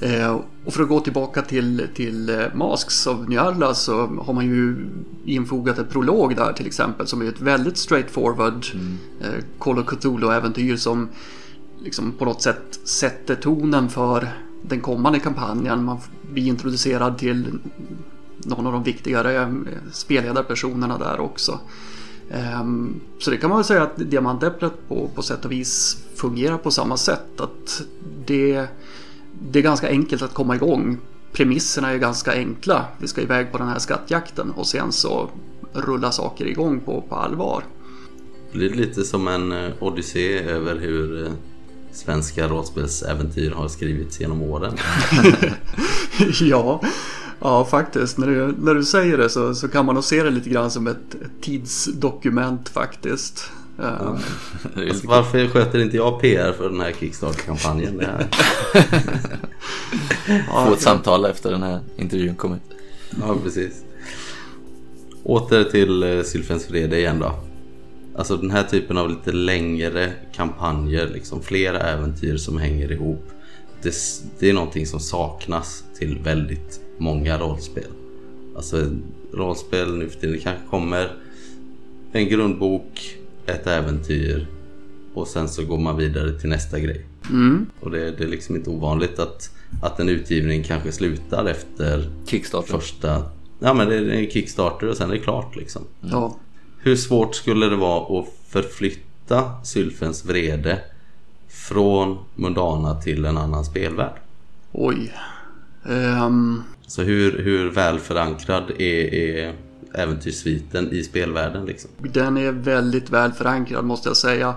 [0.00, 4.46] Eh, och för att gå tillbaka till, till eh, Masks av Nyarla så har man
[4.46, 4.86] ju
[5.24, 8.98] infogat ett prolog där till exempel som är ett väldigt straightforward mm.
[9.20, 11.08] eh, Call of Cthulhu-äventyr som
[11.82, 14.28] liksom på något sätt sätter tonen för
[14.62, 15.84] den kommande kampanjen.
[15.84, 15.98] Man
[16.32, 17.58] blir introducerad till
[18.38, 19.48] någon av de viktigare eh,
[19.92, 21.60] spelledarpersonerna där också.
[22.30, 26.58] Ehm, så det kan man väl säga att Diamantäpplet på, på sätt och vis fungerar
[26.58, 27.40] på samma sätt.
[27.40, 27.82] Att
[28.26, 28.66] det,
[29.40, 30.98] det är ganska enkelt att komma igång.
[31.32, 32.84] Premisserna är ganska enkla.
[32.98, 35.30] Vi ska iväg på den här skattjakten och sen så
[35.72, 37.64] rullar saker igång på, på allvar.
[38.52, 41.32] Det blir lite som en eh, odyssé över hur eh,
[41.92, 44.76] svenska rollspelsäventyr har skrivits genom åren.
[46.40, 46.80] ja,
[47.40, 48.18] Ja, faktiskt.
[48.18, 50.70] När du, när du säger det så, så kan man nog se det lite grann
[50.70, 53.50] som ett, ett tidsdokument faktiskt.
[53.78, 54.18] Ja.
[54.76, 58.02] Alltså, varför sköter inte jag PR för den här Kickstarter-kampanjen?
[60.66, 62.62] Få ett samtal efter den här intervjun kommit.
[63.20, 63.84] Ja, precis.
[65.22, 67.34] Åter till eh, Sylfens vrede igen då.
[68.16, 73.30] Alltså den här typen av lite längre kampanjer, liksom flera äventyr som hänger ihop.
[73.82, 73.94] Det,
[74.38, 77.90] det är någonting som saknas till väldigt många rollspel.
[78.56, 78.90] Alltså
[79.32, 81.16] rollspel nu för tiden, det kanske kommer
[82.12, 83.17] en grundbok,
[83.48, 84.46] ett äventyr
[85.14, 87.06] och sen så går man vidare till nästa grej.
[87.30, 87.66] Mm.
[87.80, 89.50] Och det, det, är liksom inte ovanligt att,
[89.82, 92.72] att en utgivning kanske slutar efter Kickstarter.
[92.72, 93.22] första...
[93.58, 95.82] Ja men det är en Kickstarter och sen är det klart liksom.
[96.00, 96.36] Ja.
[96.78, 100.78] Hur svårt skulle det vara att förflytta Sylfens vrede
[101.48, 104.16] från Mundana till en annan spelvärld?
[104.72, 105.12] Oj.
[105.84, 109.54] Um, så hur, hur väl förankrad är, är
[109.94, 111.64] äventyrssviten i spelvärlden?
[111.64, 111.90] Liksom?
[111.98, 114.54] Den är väldigt väl förankrad måste jag säga.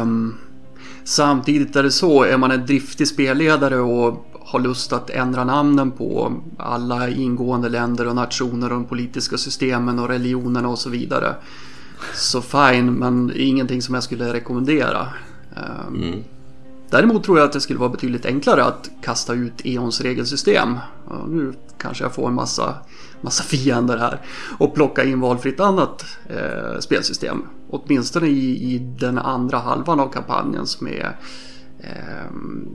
[0.00, 0.34] Um,
[1.04, 5.90] samtidigt är det så, är man en driftig spelledare och har lust att ändra namnen
[5.90, 11.34] på alla ingående länder och nationer och de politiska systemen och religionerna och så vidare.
[12.14, 15.08] Så fine, men ingenting som jag skulle rekommendera.
[15.88, 16.24] Um, mm.
[16.90, 20.78] Däremot tror jag att det skulle vara betydligt enklare att kasta ut E.ONs regelsystem.
[21.28, 22.74] Nu kanske jag får en massa,
[23.20, 24.20] massa fiender här.
[24.58, 27.42] Och plocka in valfritt annat eh, spelsystem.
[27.70, 31.16] Åtminstone i, i den andra halvan av kampanjen som är
[31.80, 32.32] eh,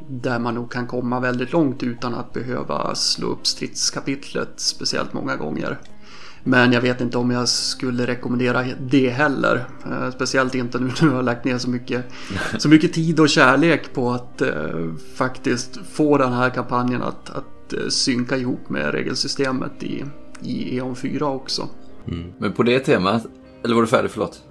[0.09, 5.35] där man nog kan komma väldigt långt utan att behöva slå upp stridskapitlet speciellt många
[5.35, 5.79] gånger.
[6.43, 9.65] Men jag vet inte om jag skulle rekommendera det heller.
[9.85, 12.05] Eh, speciellt inte nu när jag har lagt ner så mycket,
[12.57, 17.73] så mycket tid och kärlek på att eh, faktiskt få den här kampanjen att, att
[17.73, 20.05] eh, synka ihop med regelsystemet i,
[20.43, 21.69] i E.ON 4 också.
[22.07, 22.33] Mm.
[22.37, 23.25] Men på det temat,
[23.63, 24.11] eller var du färdig?
[24.11, 24.41] Förlåt.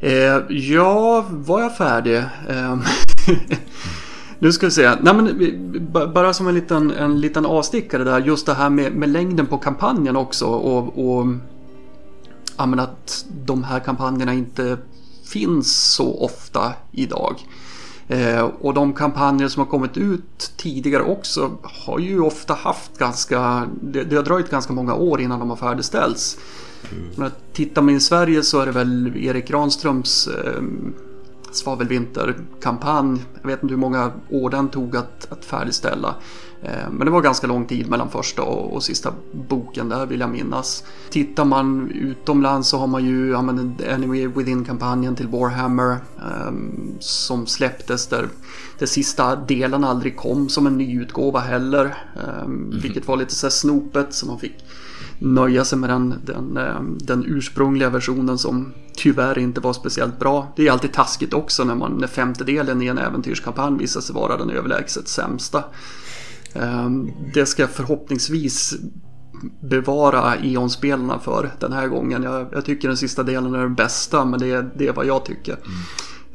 [0.00, 0.12] Eh,
[0.48, 2.22] ja, var jag färdig?
[2.48, 2.82] Ehm,
[4.38, 4.94] Nu ska vi se.
[5.00, 8.20] Nej, men, bara som en liten, en liten avstickare där.
[8.20, 10.46] Just det här med, med längden på kampanjen också.
[10.46, 11.26] Och, och
[12.56, 14.78] ja, att de här kampanjerna inte
[15.24, 17.34] finns så ofta idag.
[18.08, 23.66] Eh, och de kampanjer som har kommit ut tidigare också har ju ofta haft ganska...
[23.82, 26.38] Det, det har dröjt ganska många år innan de har färdigställts.
[26.92, 27.04] Mm.
[27.16, 30.62] Men tittar man i Sverige så är det väl Erik Granströms eh,
[31.52, 33.20] svavelvinterkampanj.
[33.42, 36.14] Jag vet inte hur många år den tog att, att färdigställa.
[36.62, 40.30] Eh, men det var ganska lång tid mellan första och, sista boken där vill jag
[40.30, 40.84] minnas.
[41.10, 45.96] Tittar man utomlands så har man ju ja, men Enemy Within-kampanjen till Warhammer
[46.48, 48.28] um, som släpptes där
[48.78, 51.94] den sista delen aldrig kom som en nyutgåva heller.
[52.44, 52.80] Um, mm.
[52.82, 54.64] Vilket var lite så snopet så man fick
[55.18, 60.52] nöja sig med den, den, eh, den ursprungliga versionen som tyvärr inte var speciellt bra.
[60.56, 64.36] Det är alltid taskigt också när, man, när femtedelen i en äventyrskampanj visar sig vara
[64.36, 65.64] den överlägset sämsta.
[66.54, 68.74] Ehm, det ska förhoppningsvis
[69.60, 72.22] bevara E.ON-spelarna för den här gången.
[72.22, 75.06] Jag, jag, tycker den sista delen är den bästa men det är, det är vad
[75.06, 75.52] jag tycker.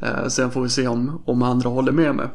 [0.02, 0.16] Mm.
[0.16, 2.28] Eh, sen får vi se om, om andra håller med mig.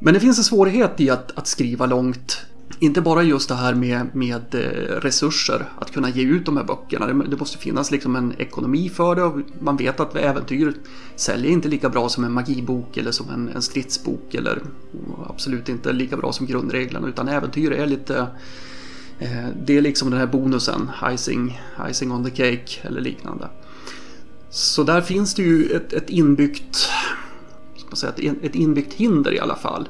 [0.00, 2.46] Men det finns en svårighet i att, att skriva långt
[2.78, 6.64] inte bara just det här med, med eh, resurser, att kunna ge ut de här
[6.64, 7.06] böckerna.
[7.06, 9.42] Det, måste finnas liksom en ekonomi för det.
[9.60, 10.74] Man vet att äventyr
[11.16, 14.62] säljer inte lika bra som en magibok eller som en, en stridsbok eller
[15.26, 18.26] absolut inte lika bra som grundreglerna utan äventyr är lite
[19.18, 21.60] eh, det är liksom den här bonusen, icing,
[21.90, 23.48] icing on the cake eller liknande.
[24.50, 26.76] Så där finns det ju ett, ett inbyggt
[27.76, 29.88] ska man säga, ett inbyggt hinder i alla fall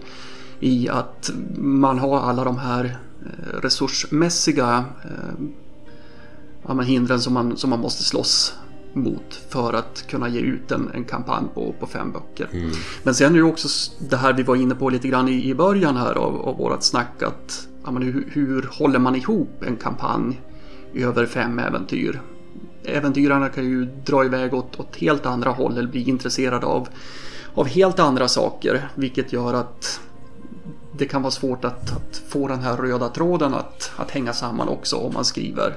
[0.60, 4.84] i att man har alla de här eh, resursmässiga
[6.68, 8.54] eh, hindren som man, som man måste slåss
[8.92, 12.48] mot för att kunna ge ut en, en kampanj på, på fem böcker.
[12.52, 12.70] Mm.
[13.02, 13.68] Men sen är det också
[14.08, 16.84] det här vi var inne på lite grann i, i början här av, av vårat
[16.84, 20.40] snack att ja, men hur, hur håller man ihop en kampanj
[20.94, 22.20] över fem äventyr?
[22.84, 26.88] Äventyrarna kan ju dra iväg åt, åt helt andra håll eller bli intresserade av,
[27.54, 30.00] av helt andra saker vilket gör att
[30.98, 34.68] det kan vara svårt att, att, få den här röda tråden att, att hänga samman
[34.68, 35.76] också om man skriver.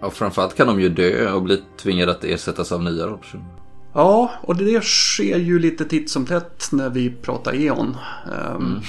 [0.00, 3.46] Ja, framförallt kan de ju dö och bli tvingade att ersättas av nya rollpersoner.
[3.92, 7.96] Ja, och det sker ju lite titt som tätt när vi pratar E.ON.
[8.56, 8.80] Um, mm.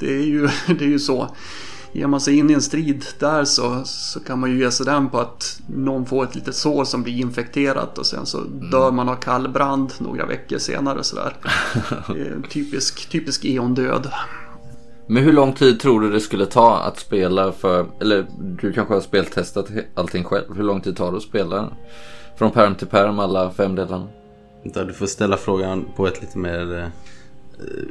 [0.00, 1.28] det, är ju, det är ju så.
[1.92, 4.86] Ger man sig in i en strid där så, så kan man ju ge sig
[4.86, 8.70] den på att någon får ett litet sår som blir infekterat och sen så mm.
[8.70, 11.36] dör man av kallbrand några veckor senare sådär.
[12.50, 14.10] typisk, typisk E.ON-död.
[15.06, 18.26] Men hur lång tid tror du det skulle ta att spela för, eller
[18.60, 20.56] du kanske har speltestat allting själv.
[20.56, 21.72] Hur lång tid tar det att spela
[22.38, 24.08] från perm till perm alla fem delarna?
[24.62, 26.88] Du får ställa frågan på ett lite mer eh,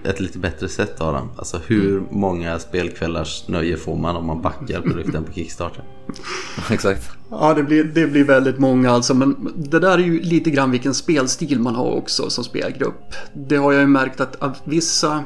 [0.03, 1.29] ett lite bättre sätt Adam.
[1.37, 2.07] Alltså hur mm.
[2.11, 5.83] många spelkvällars nöje får man om man backar produkten på Kickstarter?
[6.69, 7.09] Exakt.
[7.29, 9.13] Ja, det blir, det blir väldigt många alltså.
[9.13, 13.15] Men det där är ju lite grann vilken spelstil man har också som spelgrupp.
[13.33, 15.23] Det har jag ju märkt att vissa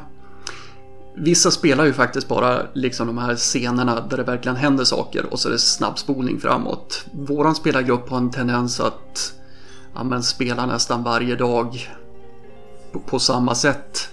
[1.14, 5.40] Vissa spelar ju faktiskt bara liksom de här scenerna där det verkligen händer saker och
[5.40, 7.04] så är det snabbspolning framåt.
[7.12, 9.34] Våran spelargrupp har en tendens att
[9.94, 11.88] ja, men spela nästan varje dag
[12.92, 14.08] på, på samma sätt.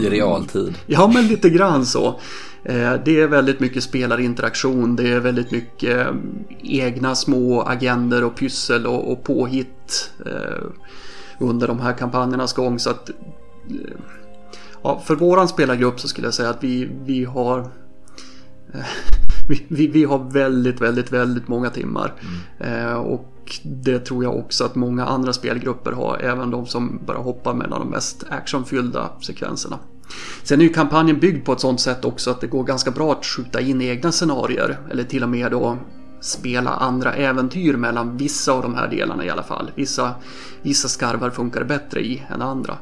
[0.00, 0.74] I realtid?
[0.86, 2.20] Ja, men lite grann så.
[2.64, 6.14] Eh, det är väldigt mycket spelarinteraktion, det är väldigt mycket eh,
[6.62, 10.64] egna små agender och pyssel och, och påhitt eh,
[11.38, 12.78] under de här kampanjernas gång.
[12.78, 13.10] Så att
[14.82, 17.58] Ja, för våran spelargrupp så skulle jag säga att vi, vi har
[18.74, 18.80] eh,
[19.68, 22.12] vi, vi, har väldigt, väldigt, väldigt många timmar.
[22.58, 22.88] Mm.
[22.88, 23.28] Eh, och
[23.62, 27.80] det tror jag också att många andra spelgrupper har, även de som bara hoppar mellan
[27.80, 29.78] de mest actionfyllda sekvenserna.
[30.42, 33.12] Sen är ju kampanjen byggd på ett sånt sätt också att det går ganska bra
[33.12, 35.78] att skjuta in egna scenarier eller till och med då
[36.20, 39.70] spela andra äventyr mellan vissa av de här delarna i alla fall.
[39.74, 40.14] Vissa,
[40.62, 42.76] vissa skarvar funkar bättre i än andra.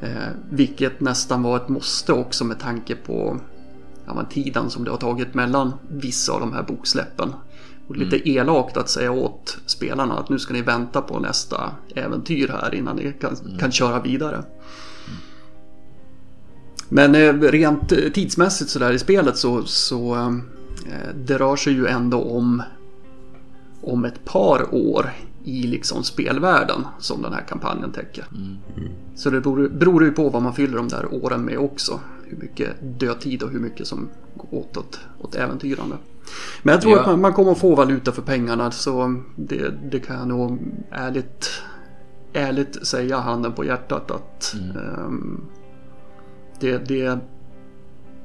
[0.00, 3.40] Eh, vilket nästan var ett måste också med tanke på
[4.06, 7.32] ja, tiden som det har tagit mellan vissa av de här boksläppen.
[7.88, 8.38] Och lite mm.
[8.38, 12.96] elakt att säga åt spelarna att nu ska ni vänta på nästa äventyr här innan
[12.96, 13.58] ni kan, mm.
[13.58, 14.44] kan köra vidare.
[16.88, 20.32] Men eh, rent eh, tidsmässigt sådär i spelet så, så
[21.14, 22.62] det rör sig ju ändå om,
[23.82, 25.10] om ett par år
[25.46, 28.24] i liksom spelvärlden som den här kampanjen täcker.
[28.32, 28.56] Mm.
[28.76, 28.92] Mm.
[29.14, 32.00] Så det beror, beror ju på vad man fyller de där åren med också.
[32.24, 35.96] Hur mycket dödtid och hur mycket som går åt åt, åt äventyrande.
[36.62, 37.00] Men jag tror ja.
[37.00, 40.58] att man, man, kommer att få valuta för pengarna så det, det kan jag nog
[40.90, 41.62] ärligt,
[42.32, 44.76] ärligt säga handen på hjärtat att mm.
[44.76, 45.44] um,
[46.60, 47.18] det, det,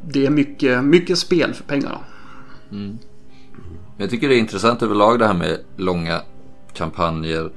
[0.01, 1.99] det är mycket, mycket spel för pengarna.
[2.71, 2.97] Mm.
[3.97, 6.21] Jag tycker det är intressant överlag det här med långa
[6.73, 7.49] kampanjer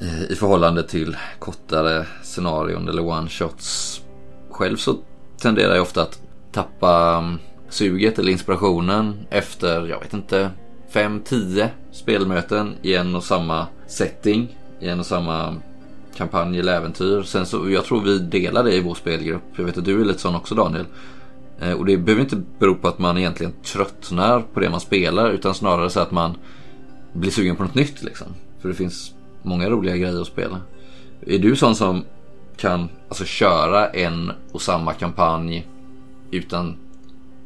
[0.00, 4.00] eh, i förhållande till kortare scenarion eller one-shots.
[4.50, 4.96] Själv så
[5.40, 6.22] tenderar jag ofta att
[6.52, 7.38] tappa mm,
[7.68, 10.50] suget eller inspirationen efter, jag vet inte,
[10.92, 15.54] 5-10 spelmöten i en och samma setting, i en och samma
[16.16, 17.22] kampanj eller äventyr.
[17.22, 19.42] Sen så, jag tror vi delar det i vår spelgrupp.
[19.56, 20.86] Jag vet att du är lite sån också Daniel.
[21.60, 25.30] Eh, och det behöver inte bero på att man egentligen tröttnar på det man spelar
[25.30, 26.36] utan snarare så att man
[27.12, 28.26] bli sugen på något nytt liksom.
[28.60, 30.60] För det finns många roliga grejer att spela.
[31.26, 32.04] Är du sån som
[32.56, 35.68] kan alltså köra en och samma kampanj
[36.30, 36.76] utan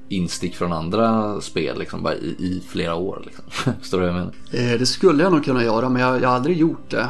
[0.08, 3.22] instick från andra spel liksom, bara i, i flera år.
[3.24, 3.44] Liksom.
[3.80, 4.72] Förstår du vad jag menar?
[4.72, 7.08] Eh, det skulle jag nog kunna göra men jag, jag har aldrig gjort det.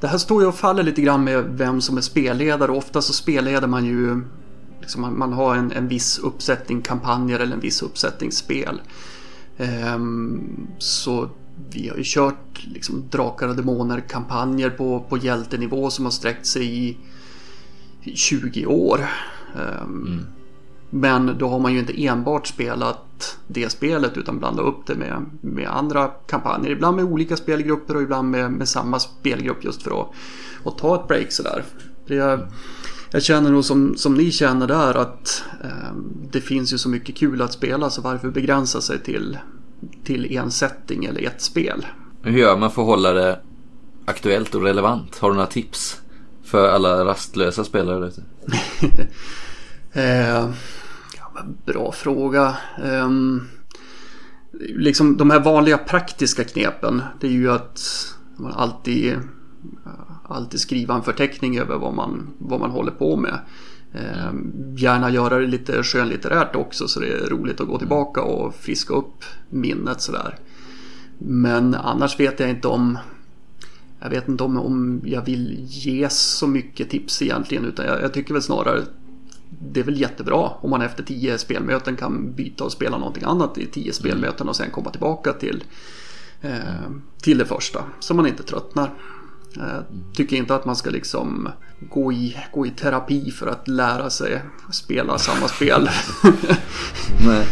[0.00, 2.72] Det här står ju och faller lite grann med vem som är spelledare.
[2.72, 4.22] Ofta så spelleder man ju
[4.80, 8.80] liksom man, man har en, en viss uppsättning kampanjer eller en viss uppsättning spel.
[9.58, 11.30] Ehm, så
[11.72, 16.46] vi har ju kört liksom Drakar och Demoner kampanjer på, på hjältenivå som har sträckt
[16.46, 16.96] sig i
[18.14, 19.06] 20 år.
[19.54, 20.26] Ehm, mm.
[20.90, 25.26] Men då har man ju inte enbart spelat det spelet utan blandat upp det med,
[25.40, 26.70] med andra kampanjer.
[26.70, 30.08] Ibland med olika spelgrupper och ibland med, med samma spelgrupp just för att,
[30.64, 31.64] att ta ett break sådär.
[32.06, 32.48] Det,
[33.10, 35.96] jag känner nog som, som ni känner där att eh,
[36.30, 39.38] det finns ju så mycket kul att spela så varför begränsa sig till,
[40.04, 41.86] till en setting eller ett spel?
[42.22, 43.40] Hur gör man för att hålla det
[44.04, 45.18] aktuellt och relevant?
[45.18, 46.00] Har du några tips
[46.44, 48.08] för alla rastlösa spelare?
[48.08, 48.22] Ute?
[49.92, 50.50] eh,
[51.16, 52.56] ja, bra fråga.
[52.84, 53.10] Eh,
[54.60, 57.02] liksom de här vanliga praktiska knepen.
[57.20, 57.80] Det är ju att
[58.36, 59.16] man alltid
[60.28, 63.38] alltid skriva en förteckning över vad man, vad man håller på med.
[63.92, 64.32] Eh,
[64.76, 68.94] gärna göra det lite skönlitterärt också så det är roligt att gå tillbaka och friska
[68.94, 70.36] upp minnet sådär.
[71.18, 72.98] Men annars vet jag inte om
[74.00, 78.14] jag vet inte om, om jag vill ge så mycket tips egentligen utan jag, jag
[78.14, 78.82] tycker väl snarare
[79.50, 83.58] det är väl jättebra om man efter tio spelmöten kan byta och spela någonting annat
[83.58, 85.64] i tio spelmöten och sen komma tillbaka till,
[86.40, 86.90] eh,
[87.22, 88.94] till det första så man inte tröttnar.
[89.54, 89.84] Jag
[90.14, 91.48] tycker inte att man ska liksom
[91.80, 94.42] gå i, gå i terapi för att lära sig
[94.72, 95.90] spela samma spel.
[97.26, 97.46] Nej.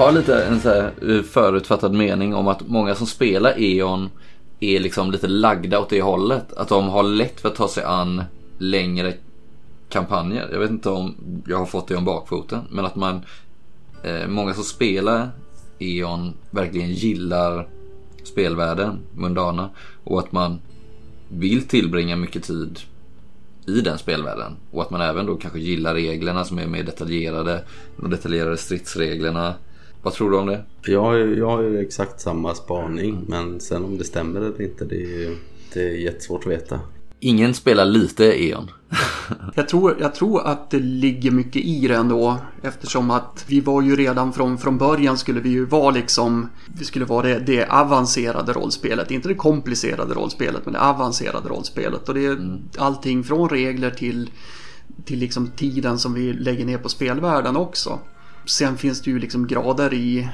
[0.00, 4.10] Har lite en så här eh, förutfattad mening om att många som spelar E.ON
[4.60, 6.52] är liksom lite lagda åt det hållet.
[6.52, 8.24] Att de har lätt för att ta sig an
[8.58, 9.14] längre
[9.88, 10.48] kampanjer.
[10.52, 11.14] Jag vet inte om
[11.46, 12.60] jag har fått det om bakfoten.
[12.70, 13.20] Men att man,
[14.04, 15.30] eh, många som spelar
[15.78, 17.68] E.ON verkligen gillar
[18.24, 19.70] spelvärlden, Mundana.
[20.04, 20.60] Och att man
[21.28, 22.80] vill tillbringa mycket tid
[23.66, 24.56] i den spelvärlden.
[24.70, 27.64] Och att man även då kanske gillar reglerna som är mer detaljerade.
[27.96, 29.54] De detaljerade stridsreglerna.
[30.02, 30.64] Vad tror du om det?
[30.84, 35.24] Jag, jag har ju exakt samma spaning men sen om det stämmer eller inte det
[35.24, 35.36] är,
[35.72, 36.80] det är jättesvårt att veta.
[37.22, 38.70] Ingen spelar lite E.ON.
[39.54, 42.36] jag, tror, jag tror att det ligger mycket i det ändå.
[42.62, 46.48] Eftersom att vi var ju redan från, från början skulle vi ju vara liksom.
[46.78, 49.10] Vi skulle vara det, det avancerade rollspelet.
[49.10, 52.08] Inte det komplicerade rollspelet men det avancerade rollspelet.
[52.08, 52.58] Och det är mm.
[52.78, 54.30] allting från regler till,
[55.04, 57.98] till liksom tiden som vi lägger ner på spelvärlden också.
[58.50, 60.28] Sen finns det ju liksom grader i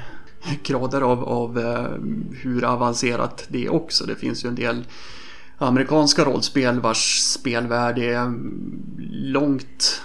[0.63, 1.91] grader av, av eh,
[2.31, 4.05] hur avancerat det är också.
[4.05, 4.85] Det finns ju en del
[5.57, 8.33] amerikanska rollspel vars spelvärld är
[9.09, 10.01] långt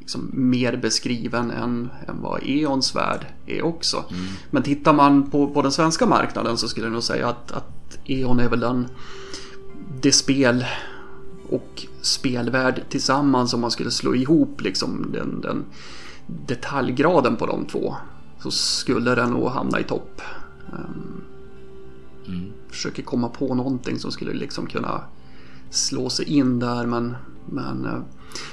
[0.00, 4.04] liksom, mer beskriven än, än vad E.ONs värld är också.
[4.10, 4.24] Mm.
[4.50, 7.98] Men tittar man på, på den svenska marknaden så skulle jag nog säga att, att
[8.04, 8.88] E.ON är väl den,
[10.00, 10.64] det spel
[11.48, 15.64] och spelvärld tillsammans om man skulle slå ihop liksom den, den
[16.28, 17.96] detaljgraden på de två
[18.38, 20.22] så skulle den nog hamna i topp.
[20.72, 21.24] Um,
[22.26, 22.52] mm.
[22.70, 25.00] Försöker komma på någonting som skulle liksom kunna
[25.70, 27.16] slå sig in där men,
[27.46, 28.02] men uh,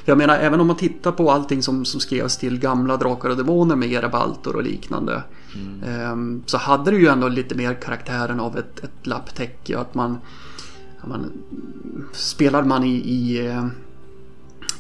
[0.06, 3.38] jag menar även om man tittar på allting som, som skrevs till gamla Drakar och
[3.38, 5.24] Demoner med Erebaltor och liknande.
[5.56, 6.12] Mm.
[6.12, 9.80] Um, så hade det ju ändå lite mer karaktären av ett, ett lapptäcke.
[9.80, 10.18] Att man,
[11.04, 11.32] man
[12.12, 13.68] spelade man i, i uh,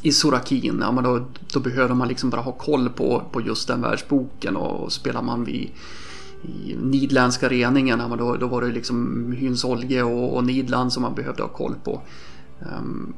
[0.05, 3.67] i Sorakin, ja, men då, då behöver man liksom bara ha koll på, på just
[3.67, 5.69] den världsboken och spelar man vid
[6.47, 10.93] i Nidländska reningen, ja, men då, då var det liksom Hyns Olge och, och Nidland
[10.93, 12.01] som man behövde ha koll på.
[12.59, 13.13] Um,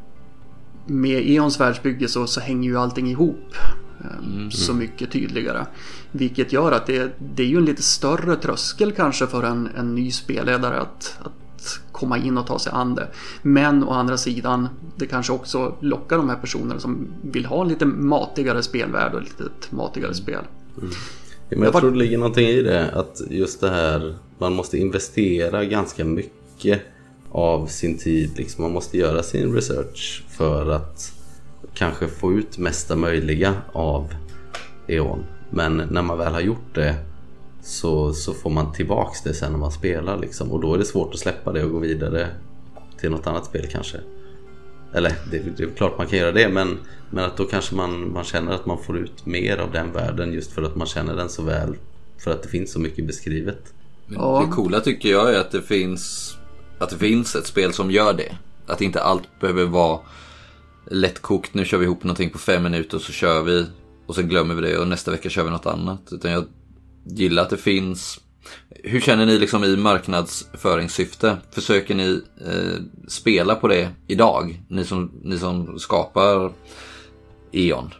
[0.85, 3.53] med Eons världsbygge så, så hänger ju allting ihop
[3.99, 4.51] um, mm.
[4.51, 5.65] så mycket tydligare.
[6.11, 9.95] Vilket gör att det, det är ju en lite större tröskel kanske för en, en
[9.95, 11.31] ny spelledare att, att
[11.91, 13.07] komma in och ta sig an det.
[13.41, 17.67] Men å andra sidan, det kanske också lockar de här personerna som vill ha en
[17.67, 20.41] lite matigare spelvärld och lite matigare spel.
[20.77, 20.89] Mm.
[21.49, 24.77] men jag, jag tror det ligger någonting i det, att just det här, man måste
[24.77, 26.81] investera ganska mycket
[27.31, 28.37] av sin tid.
[28.37, 28.63] Liksom.
[28.63, 31.11] Man måste göra sin research för att
[31.73, 34.13] kanske få ut mesta möjliga av
[34.87, 35.23] E.ON.
[35.49, 36.95] Men när man väl har gjort det
[37.67, 40.51] så, så får man tillbaks det sen när man spelar liksom.
[40.51, 42.27] Och då är det svårt att släppa det och gå vidare
[42.99, 43.97] till något annat spel kanske.
[44.93, 46.77] Eller det, det är klart man kan göra det men,
[47.09, 50.33] men att då kanske man, man känner att man får ut mer av den världen
[50.33, 51.75] just för att man känner den så väl.
[52.17, 53.73] För att det finns så mycket beskrivet.
[54.07, 54.45] Ja.
[54.45, 56.35] Det coola tycker jag är att det finns
[56.79, 58.37] att det finns ett spel som gör det.
[58.67, 59.99] Att inte allt behöver vara
[60.85, 61.53] lättkokt.
[61.53, 63.65] Nu kör vi ihop någonting på fem minuter och så kör vi.
[64.05, 66.01] Och sen glömmer vi det och nästa vecka kör vi något annat.
[66.11, 66.45] Utan jag
[67.09, 68.19] gillar att det finns.
[68.69, 71.37] Hur känner ni liksom i marknadsföringssyfte?
[71.51, 74.61] Försöker ni eh, spela på det idag?
[74.69, 76.51] Ni som, ni som skapar
[77.51, 77.93] E.ON.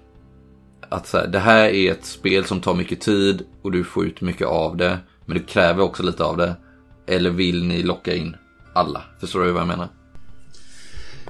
[0.90, 4.06] Att så här, det här är ett spel som tar mycket tid och du får
[4.06, 5.00] ut mycket av det.
[5.26, 6.56] Men det kräver också lite av det.
[7.08, 8.36] Eller vill ni locka in
[8.74, 9.02] alla?
[9.20, 9.90] Förstår du vad jag menar?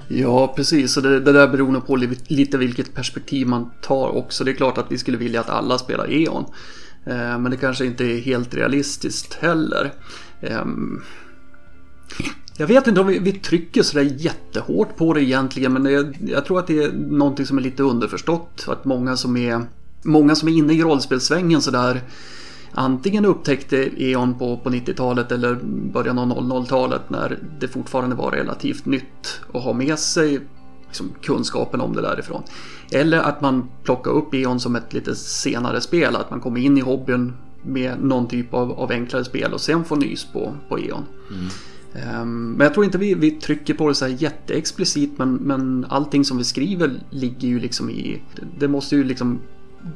[0.08, 0.96] Ja, precis.
[0.96, 1.96] Och det, det där beror nog på
[2.28, 4.44] lite vilket perspektiv man tar också.
[4.44, 6.44] Det är klart att vi skulle vilja att alla spelar E.ON.
[7.08, 9.92] Eh, men det kanske inte är helt realistiskt heller.
[10.40, 11.02] Ehm,
[12.56, 16.58] jag vet inte om vi, vi trycker sådär jättehårt på det egentligen men jag tror
[16.58, 18.64] att det är någonting som är lite underförstått.
[18.68, 19.62] Att många som är,
[20.02, 22.02] många som är inne i rollspelssvängen sådär
[22.72, 25.58] antingen upptäckte E.ON på, på 90-talet eller
[25.92, 30.40] början av 00-talet när det fortfarande var relativt nytt att ha med sig
[30.86, 32.42] liksom, kunskapen om det därifrån.
[32.90, 36.78] Eller att man plockar upp E.ON som ett lite senare spel, att man kommer in
[36.78, 37.32] i hobbyn
[37.62, 41.04] med någon typ av, av enklare spel och sen får nys på, på E.ON.
[41.30, 41.48] Mm.
[42.22, 45.86] Um, men jag tror inte vi, vi trycker på det så här jätteexplicit men, men
[45.88, 48.22] allting som vi skriver ligger ju liksom i...
[48.58, 49.40] Det måste ju liksom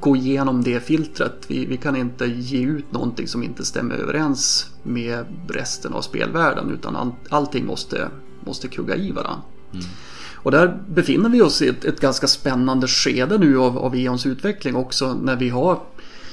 [0.01, 1.45] gå igenom det filtret.
[1.49, 6.71] Vi, vi kan inte ge ut någonting som inte stämmer överens med resten av spelvärlden
[6.71, 8.09] utan all, allting måste,
[8.41, 9.43] måste kugga i varandra.
[9.73, 9.85] Mm.
[10.43, 14.27] Och där befinner vi oss i ett, ett, ganska spännande skede nu av, av E.ONs
[14.27, 15.81] utveckling också när vi har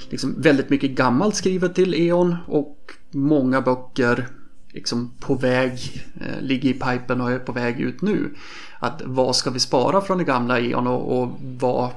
[0.10, 2.78] liksom väldigt mycket gammalt skrivet till E.ON och
[3.12, 4.28] många böcker
[4.74, 8.36] liksom på väg, eh, ligger i pipen och är på väg ut nu.
[8.80, 11.30] Att vad ska vi spara från det gamla E.ON och, och
[11.60, 11.90] vad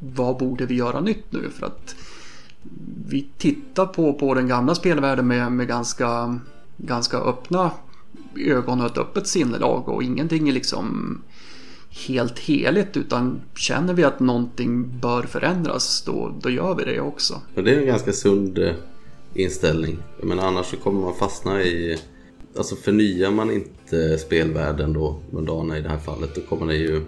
[0.00, 1.50] vad borde vi göra nytt nu?
[1.50, 1.96] För att
[3.08, 6.40] vi tittar på, på den gamla spelvärlden med, med ganska,
[6.76, 7.70] ganska öppna
[8.36, 11.18] ögon och ett öppet sinnelag och ingenting är liksom
[11.90, 17.34] helt heligt utan känner vi att någonting bör förändras då, då gör vi det också.
[17.56, 18.74] Och det är en ganska sund eh,
[19.34, 19.98] inställning.
[20.22, 21.98] Men annars så kommer man fastna i
[22.56, 27.02] Alltså förnyar man inte spelvärlden då, Mundana i det här fallet, då kommer det ju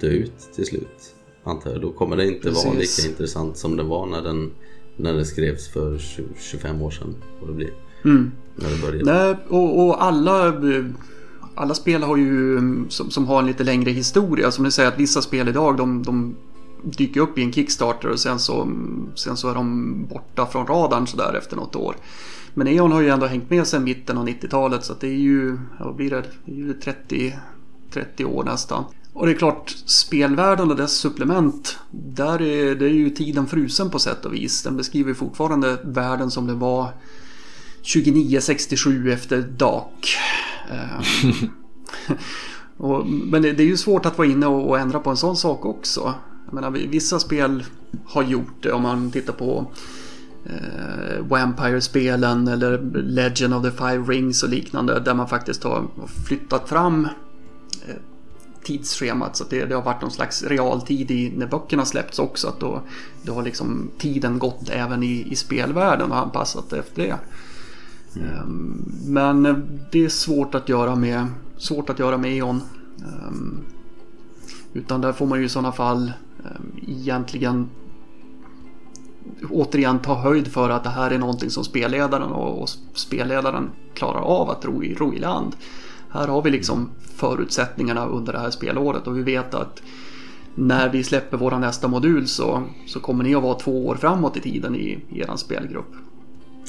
[0.00, 1.14] dö ut till slut
[1.44, 1.80] antar jag.
[1.80, 2.64] Då kommer det inte Precis.
[2.64, 4.50] vara lika intressant som det var när den,
[4.96, 7.14] när det skrevs för 20, 25 år sedan.
[7.40, 7.72] Vad det blir.
[8.04, 8.32] Mm.
[8.56, 9.12] När det började.
[9.12, 10.60] Nej, och, och, alla,
[11.54, 14.50] alla spel har ju, mm, som, som, har en lite längre historia.
[14.50, 16.36] Som ni säger att vissa spel idag de, de
[16.82, 20.66] dyker upp i en Kickstarter och sen så, mm, sen så är de borta från
[20.66, 21.96] radarn sådär efter något år.
[22.54, 25.58] Men E.ON har ju ändå hängt med sedan mitten av 90-talet så det är ju,
[25.80, 27.34] vad blir det, det är ju 30,
[27.90, 28.84] 30 år nästan.
[29.12, 33.90] Och det är klart, spelvärlden och dess supplement, där är, det är ju tiden frusen
[33.90, 34.62] på sätt och vis.
[34.62, 36.88] Den beskriver fortfarande världen som den var
[37.92, 40.16] 2967 efter DAK.
[40.70, 41.00] Eh,
[42.76, 45.16] och, men det, det, är ju svårt att vara inne och, och, ändra på en
[45.16, 46.14] sån sak också.
[46.46, 47.64] Jag menar, vissa spel
[48.04, 49.72] har gjort det om man tittar på
[50.46, 55.86] eh, Vampire-spelen eller Legend of the Five Rings och liknande där man faktiskt har
[56.26, 57.04] flyttat fram
[57.88, 57.94] eh,
[58.64, 62.48] tidsschemat så det, det, har varit någon slags realtid i när böckerna släppts också.
[62.48, 62.82] Att då,
[63.22, 67.18] då har liksom tiden gått även i, i spelvärlden och anpassat efter det.
[68.16, 68.92] Mm.
[69.06, 69.42] Men
[69.92, 72.60] det är svårt att göra med, svårt att göra med E.ON.
[72.98, 73.60] Ehm,
[74.72, 76.12] utan där får man ju i sådana fall
[76.44, 77.68] ehm, egentligen
[79.50, 84.20] återigen ta höjd för att det här är någonting som spelledaren och, och spelledaren klarar
[84.20, 85.56] av att ro i, ro i land.
[86.10, 89.82] Här har vi liksom förutsättningarna under det här spelåret och vi vet att
[90.54, 94.36] när vi släpper vår nästa modul så, så kommer ni att vara två år framåt
[94.36, 95.94] i tiden i, i er spelgrupp.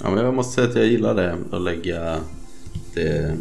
[0.04, 2.20] Ja, men jag måste säga att jag gillar det, att lägga
[2.94, 3.38] det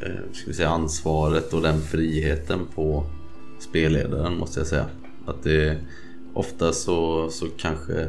[0.00, 3.04] eh, ska vi säga, ansvaret och den friheten på
[3.58, 4.86] spelledaren måste jag säga.
[5.26, 5.78] Att det
[6.34, 8.08] ofta så, så kanske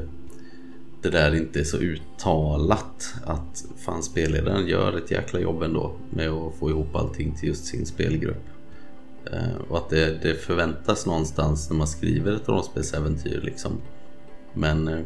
[1.02, 6.30] det där inte är så uttalat att fan spelledaren gör ett jäkla jobb ändå med
[6.30, 8.46] att få ihop allting till just sin spelgrupp.
[9.32, 13.72] Eh, och att det, det förväntas någonstans när man skriver ett rollspelsäventyr liksom.
[14.54, 15.00] Men, eh,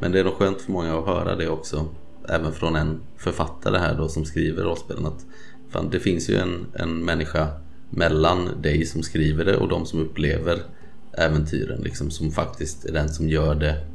[0.00, 1.88] men det är nog skönt för många att höra det också.
[2.28, 5.26] Även från en författare här då som skriver rollspelen att
[5.70, 7.48] fan, det finns ju en, en människa
[7.90, 10.62] mellan dig som skriver det och de som upplever
[11.12, 13.86] äventyren liksom som faktiskt är den som gör det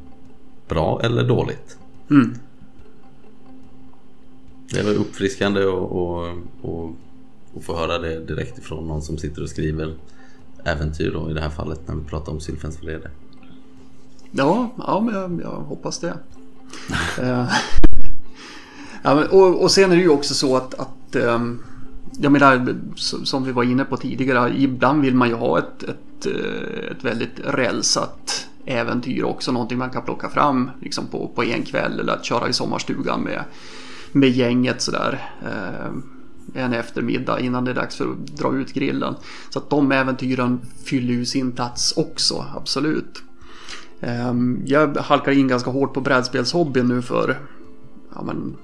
[0.68, 1.78] bra eller dåligt.
[2.10, 2.34] Mm.
[4.72, 5.60] Det väl uppfriskande
[7.56, 9.94] att få höra det direkt ifrån någon som sitter och skriver
[10.64, 13.10] äventyr då, i det här fallet när vi pratar om Sylfens vrede.
[14.30, 16.14] Ja, ja men jag, jag hoppas det.
[19.02, 21.62] Ja, men, och, och sen är det ju också så att, att um,
[22.18, 22.76] jag menar,
[23.24, 27.04] som vi var inne på tidigare, ibland vill man ju ha ett, ett, eh, ett
[27.04, 29.52] väldigt rälsat äventyr också.
[29.52, 33.20] Någonting man kan plocka fram liksom på, på en kväll eller att köra i sommarstugan
[33.20, 33.44] med,
[34.12, 35.30] med gänget sådär.
[35.42, 35.92] Eh,
[36.54, 39.14] en eftermiddag innan det är dags för att dra ut grillen.
[39.50, 43.22] Så att de äventyren fyller ju sin plats också, absolut.
[44.00, 44.34] Eh,
[44.64, 47.38] jag halkar in ganska hårt på brädspelshobbyn nu för
[48.14, 48.56] ja, men,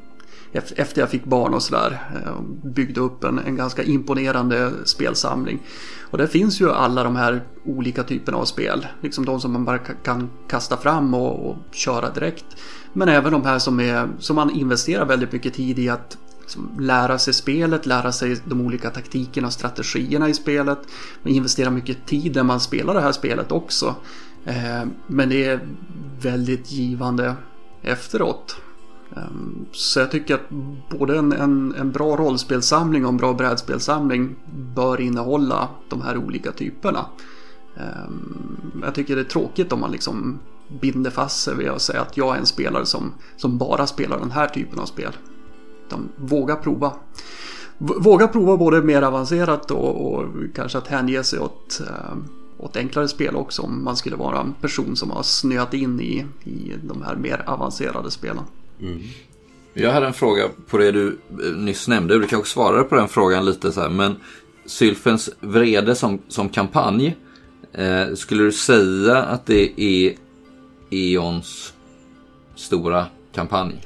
[0.56, 2.10] efter jag fick barn och sådär.
[2.14, 2.40] Eh,
[2.74, 5.62] byggde upp en, en ganska imponerande spelsamling.
[6.10, 8.86] Och där finns ju alla de här olika typerna av spel.
[9.02, 12.44] Liksom de som man bara kan kasta fram och, och köra direkt.
[12.92, 16.18] Men även de här som, är, som man investerar väldigt mycket tid i att
[16.78, 20.78] lära sig spelet, lära sig de olika taktikerna och strategierna i spelet.
[21.22, 23.94] Man investerar mycket tid när man spelar det här spelet också.
[24.44, 25.60] Eh, men det är
[26.20, 27.34] väldigt givande
[27.82, 28.56] efteråt.
[29.16, 30.50] Ehm, så jag tycker att
[30.98, 34.36] både en, en, en, bra rollspelsamling och en bra brädspelsamling
[34.74, 37.06] bör innehålla de här olika typerna.
[37.76, 40.38] Ehm, jag tycker det är tråkigt om man liksom
[40.80, 44.18] binder fast sig vid att säga att jag är en spelare som, som bara spelar
[44.18, 45.12] den här typen av spel.
[45.88, 46.92] De våga prova.
[47.78, 52.24] Våga prova både mer avancerat och, och kanske att hänge sig åt, ehm,
[52.58, 56.26] åt enklare spel också om man skulle vara en person som har snöat in i,
[56.44, 58.44] i de här mer avancerade spelen.
[58.80, 59.02] Mm.
[59.74, 62.18] Jag hade en fråga på det du eh, nyss nämnde.
[62.18, 63.88] Du kanske svarade på den frågan lite så här.
[63.88, 64.16] Men
[64.66, 67.16] Sylfens vrede som, som kampanj.
[67.72, 70.14] Eh, skulle du säga att det är
[70.90, 71.72] Eons
[72.54, 73.82] stora kampanj?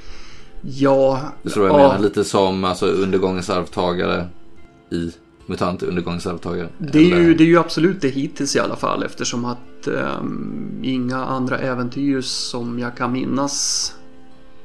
[0.62, 1.20] Ja.
[1.42, 1.88] Du tror jag ja.
[1.88, 1.98] menar?
[1.98, 4.28] Lite som alltså, undergångens arvtagare
[4.90, 5.12] i
[5.46, 6.68] MUTANT undergångens arvtagare.
[6.78, 10.80] Det är, ju, det är ju absolut det hittills i alla fall eftersom att um,
[10.82, 13.92] inga andra äventyr som jag kan minnas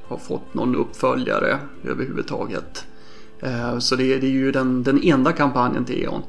[0.08, 2.86] har fått någon uppföljare överhuvudtaget.
[3.40, 6.22] Eh, så det, det är ju den, den enda kampanjen till E.ON.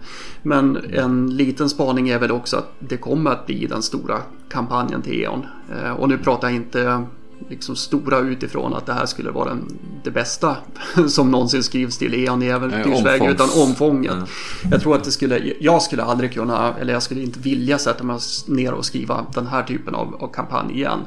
[0.42, 4.18] Men en liten spaning är väl också att det kommer att bli den stora
[4.48, 5.46] kampanjen till E.ON.
[5.76, 7.06] Eh, och nu pratar jag inte
[7.48, 10.56] liksom stora utifrån att det här skulle vara den, det bästa
[11.08, 14.12] som någonsin skrivs till E.ON i äventyrsväg Nej, utan omfånget.
[14.12, 14.26] Mm.
[14.70, 18.04] Jag tror att det skulle, jag skulle aldrig kunna, eller jag skulle inte vilja sätta
[18.04, 21.00] mig ner och skriva den här typen av, av kampanj igen.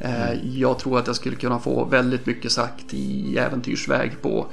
[0.00, 0.38] Mm.
[0.42, 4.46] Jag tror att jag skulle kunna få väldigt mycket sagt i äventyrsväg på,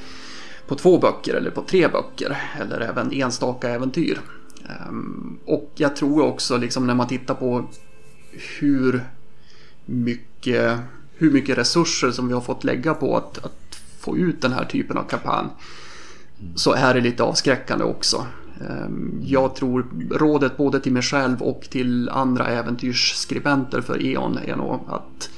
[0.68, 2.38] på två böcker eller på tre böcker.
[2.62, 4.22] Eller även enstaka äventyr.
[4.70, 7.66] Ehm, och jag tror också liksom när man tittar på
[8.60, 9.04] hur
[9.86, 10.80] mycket,
[11.16, 14.66] hur mycket resurser som vi har fått lägga på att, att få ut den här
[14.66, 15.48] typen av kampanj.
[16.56, 18.26] Så är det lite avskräckande också.
[18.62, 24.56] Ehm, jag tror rådet både till mig själv och till andra äventyrsskribenter för E.ON är
[24.56, 25.30] nog att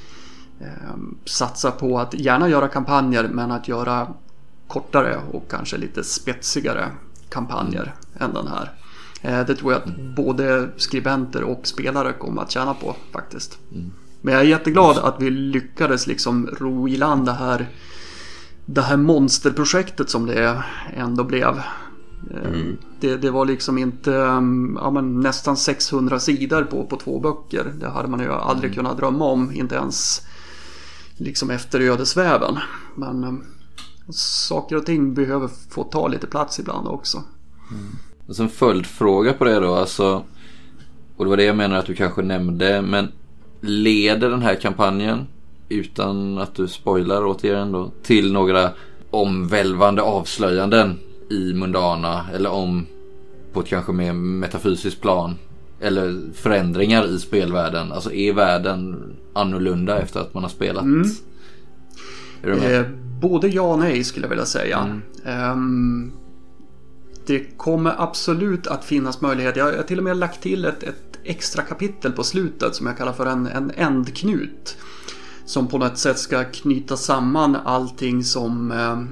[1.26, 4.08] satsa på att gärna göra kampanjer men att göra
[4.68, 6.92] kortare och kanske lite spetsigare
[7.30, 8.74] kampanjer än den här.
[9.22, 13.60] Eh, det tror jag att både skribenter och spelare kommer att tjäna på faktiskt.
[13.72, 13.92] Mm.
[14.22, 17.70] Men jag är jätteglad att vi lyckades liksom ro i land det här,
[18.66, 21.62] det här monsterprojektet som det ändå blev.
[22.32, 22.78] Eh, mm.
[23.00, 27.74] Det, det, var liksom inte mm, ja, nästan 600 sidor på, på två böcker.
[27.80, 28.76] Det hade man ju aldrig mm.
[28.76, 30.22] kunnat drömma om, inte ens
[31.18, 32.58] liksom efter ödesväven.
[32.96, 33.34] Men eh,
[34.10, 37.24] saker och ting behöver få ta lite plats ibland också.
[37.72, 37.96] Mm.
[38.28, 40.24] Och en följdfråga på det då, alltså,
[41.18, 43.12] och det var det jag menar att du kanske nämnde, men
[43.62, 45.28] leder den här kampanjen,
[45.70, 48.70] utan att du spoilar återigen då, till några
[49.12, 51.00] omvälvande avslöjanden
[51.30, 52.86] i Mundana eller om
[53.54, 55.36] på ett kanske mer metafysiskt plan
[55.86, 57.92] eller förändringar i spelvärlden?
[57.92, 60.84] Alltså är världen annorlunda efter att man har spelat?
[60.84, 61.08] Mm.
[62.44, 62.86] Eh,
[63.22, 65.02] både ja och nej skulle jag vilja säga.
[65.26, 65.52] Mm.
[65.52, 66.12] Um,
[67.28, 69.56] det kommer absolut att finnas möjlighet.
[69.56, 72.98] Jag har till och med lagt till ett, ett extra kapitel på slutet som jag
[72.98, 74.78] kallar för en, en ändknut.
[75.46, 79.04] Som på något sätt ska knyta samman allting som eh,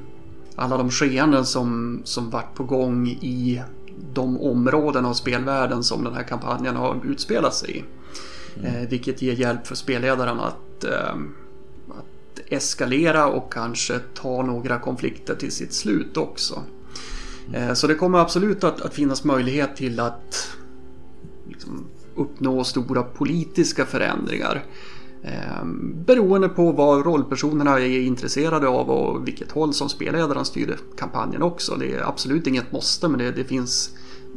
[0.55, 3.61] alla de skeenden som, som varit på gång i
[4.13, 7.83] de områden av spelvärlden som den här kampanjen har utspelat sig i.
[8.59, 8.75] Mm.
[8.75, 11.15] Eh, vilket ger hjälp för spelledaren att, eh,
[11.89, 16.63] att eskalera och kanske ta några konflikter till sitt slut också.
[17.47, 17.69] Mm.
[17.69, 20.49] Eh, så det kommer absolut att, att finnas möjlighet till att
[21.47, 21.85] liksom,
[22.15, 24.63] uppnå stora politiska förändringar.
[25.23, 25.65] Eh,
[26.05, 31.75] beroende på vad rollpersonerna är intresserade av och vilket håll som spelledaren styr kampanjen också.
[31.75, 33.89] Det är absolut inget måste men det, det, finns,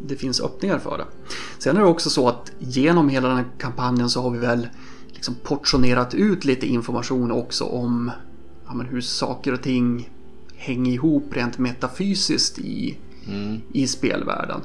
[0.04, 1.04] det finns öppningar för det.
[1.58, 4.68] Sen är det också så att genom hela den här kampanjen så har vi väl
[5.12, 8.10] liksom portionerat ut lite information också om
[8.66, 10.10] ja, hur saker och ting
[10.56, 13.60] hänga ihop rent metafysiskt i, Mm.
[13.72, 14.60] i spelvärlden.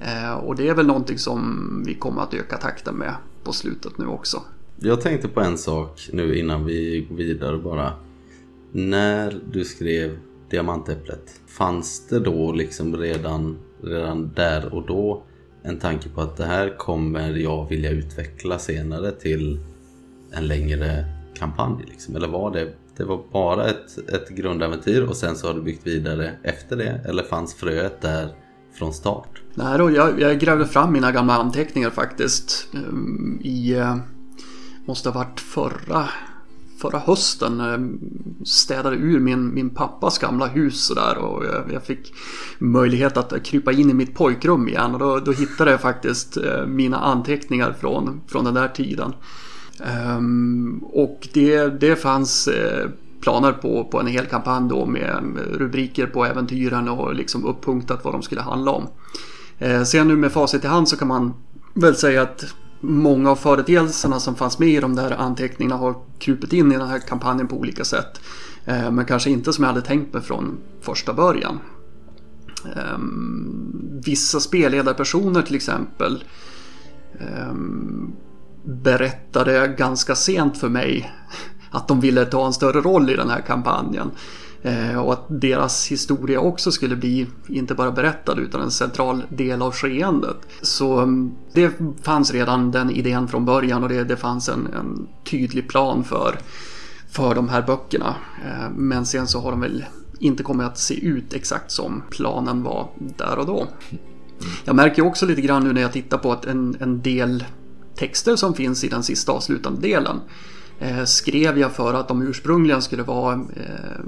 [0.00, 3.98] Eh, och det är väl någonting som vi kommer att öka takten med på slutet
[3.98, 4.42] nu också.
[4.80, 7.92] Jag tänkte på en sak nu innan vi går vidare bara.
[8.72, 10.18] När du skrev
[10.50, 15.22] Diamantäpplet, fanns det då liksom redan, redan där och då
[15.62, 19.60] en tanke på att det här kommer jag vilja utveckla senare till
[20.32, 21.04] en längre
[21.38, 21.84] kampanj?
[21.88, 22.16] Liksom?
[22.16, 25.86] Eller var det, det var bara ett, ett grundäventyr och sen så har du byggt
[25.86, 27.00] vidare efter det?
[27.08, 28.28] Eller fanns fröet där
[28.72, 29.42] från start?
[29.54, 32.68] Nej då, jag, jag grävde fram mina gamla anteckningar faktiskt.
[32.74, 33.96] Ehm, I, eh,
[34.88, 36.08] måste ha varit förra,
[36.78, 37.58] förra hösten.
[37.58, 37.98] jag
[38.46, 42.12] Städade ur min, min pappas gamla hus sådär och jag, jag fick
[42.58, 44.94] möjlighet att krypa in i mitt pojkrum igen.
[44.94, 49.12] Och då, då hittade jag faktiskt eh, mina anteckningar från, från den där tiden.
[50.16, 52.88] Um, och det, det fanns eh,
[53.20, 58.14] planer på, på en hel kampanj då med rubriker på äventyren och liksom upppunktat vad
[58.14, 58.86] de skulle handla om.
[59.58, 61.34] Eh, sen nu med facit i hand så kan man
[61.74, 62.44] väl säga att
[62.80, 66.88] många av företeelserna som fanns med i de där anteckningarna har krupit in i den
[66.88, 68.20] här kampanjen på olika sätt.
[68.64, 71.58] Eh, men kanske inte som jag hade tänkt mig från första början.
[72.76, 76.24] Ehm, vissa spelledarpersoner till exempel
[77.20, 78.12] ehm,
[78.64, 81.12] berättade ganska sent för mig
[81.70, 84.10] att de ville ta en större roll i den här kampanjen.
[84.62, 89.62] Eh, och att deras historia också skulle bli inte bara berättad utan en central del
[89.62, 90.36] av skeendet.
[90.62, 95.08] Så mm, det fanns redan den idén från början och det, det fanns en, en
[95.24, 96.38] tydlig plan för,
[97.10, 98.14] för de här böckerna.
[98.44, 99.84] Eh, men sen så har de väl
[100.18, 103.66] inte kommit att se ut exakt som planen var där och då.
[104.64, 107.44] Jag märker också lite grann nu när jag tittar på att en, en del
[107.96, 110.20] texter som finns i den sista avslutande delen
[110.78, 114.00] Eh, skrev jag för att de ursprungligen skulle vara eh,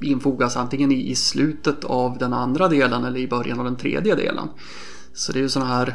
[0.00, 4.14] infogas antingen i, i slutet av den andra delen eller i början av den tredje
[4.14, 4.48] delen.
[5.12, 5.94] Så det är ju sådana här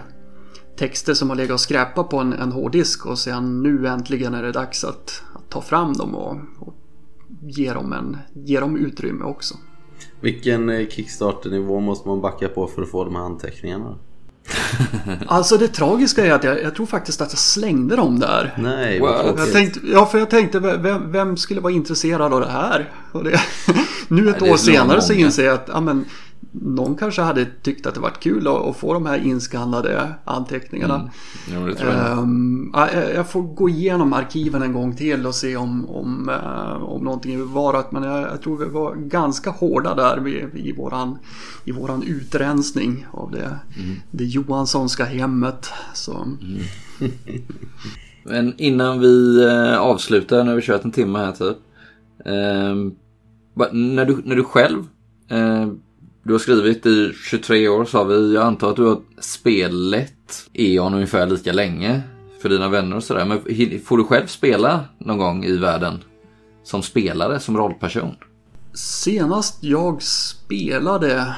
[0.77, 4.43] texter som har legat och skräpat på en, en hårddisk och sen nu äntligen är
[4.43, 6.75] det dags att, att ta fram dem och, och
[7.41, 9.55] ge, dem en, ge dem utrymme också.
[10.21, 13.95] Vilken eh, Kickstarter-nivå måste man backa på för att få de här anteckningarna?
[15.27, 18.53] Alltså det tragiska är att jag, jag tror faktiskt att jag slängde dem där.
[18.57, 22.51] Nej, vad Jag tänkte, ja, för jag tänkte vem, vem skulle vara intresserad av det
[22.51, 22.91] här?
[23.11, 23.39] Och det,
[24.07, 26.05] nu ett Nej, år senare så inser jag att ja, men,
[26.51, 31.11] någon kanske hade tyckt att det varit kul att, få de här inskannade anteckningarna.
[31.53, 32.29] Ja, det tror jag.
[32.73, 37.03] Ja, jag får gå igenom arkiven en gång till och se om, om, eh, om
[37.03, 37.91] någonting är bevarat.
[37.91, 41.17] Men jag, jag tror vi var ganska hårda där vid, i, våran,
[41.65, 43.59] i våran utrensning av det,
[44.11, 45.69] det Johanssonska hemmet.
[45.93, 46.27] Så,
[48.23, 51.57] Men innan vi eh, avslutar, nu har vi kört en timme här typ.
[53.53, 54.83] Va- när, du, när du själv,
[55.29, 55.67] eh,
[56.27, 60.93] du har skrivit i 23 år sa vi, jag antar att du har spelat E.ON
[60.93, 62.01] ungefär lika länge
[62.41, 63.25] för dina vänner och sådär.
[63.25, 63.41] Men
[63.85, 66.03] får du själv spela någon gång i världen?
[66.63, 68.15] Som spelare, som rollperson?
[68.73, 71.35] Senast jag spelade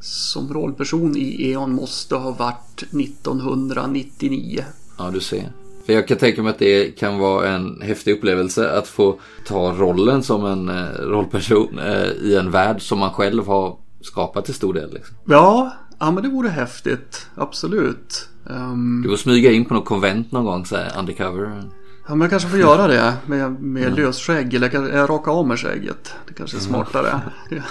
[0.00, 4.64] som rollperson i E.ON måste ha varit 1999.
[4.98, 5.52] Ja, du ser.
[5.86, 9.72] För jag kan tänka mig att det kan vara en häftig upplevelse att få ta
[9.72, 14.54] rollen som en eh, rollperson eh, i en värld som man själv har skapat till
[14.54, 14.94] stor del.
[14.94, 15.16] Liksom.
[15.26, 17.26] Ja, ja men det vore häftigt.
[17.34, 18.28] Absolut.
[18.50, 21.62] Ehm, Du får smyga in på något konvent någon gång så här undercover.
[22.08, 24.54] ja, men jag kanske får göra det med, med lösskägg.
[24.54, 26.14] Eller jag, jag rakar av mig skägget.
[26.28, 27.20] Det kanske är smartare.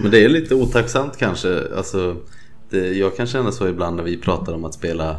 [0.00, 1.62] Men det är lite otacksamt kanske.
[1.76, 2.16] Alltså,
[2.70, 5.16] det, jag kan känna så ibland när vi pratar om att spela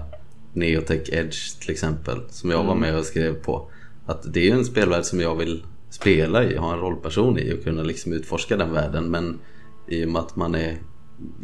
[0.54, 2.22] Neotech Edge till exempel.
[2.30, 3.72] Som jag var med och skrev på.
[4.06, 7.54] Att det är ju en spelvärld som jag vill spela i, ha en rollperson i
[7.54, 9.12] och kunna liksom utforska den världen.
[9.12, 9.40] Men
[9.88, 10.78] i och med att man är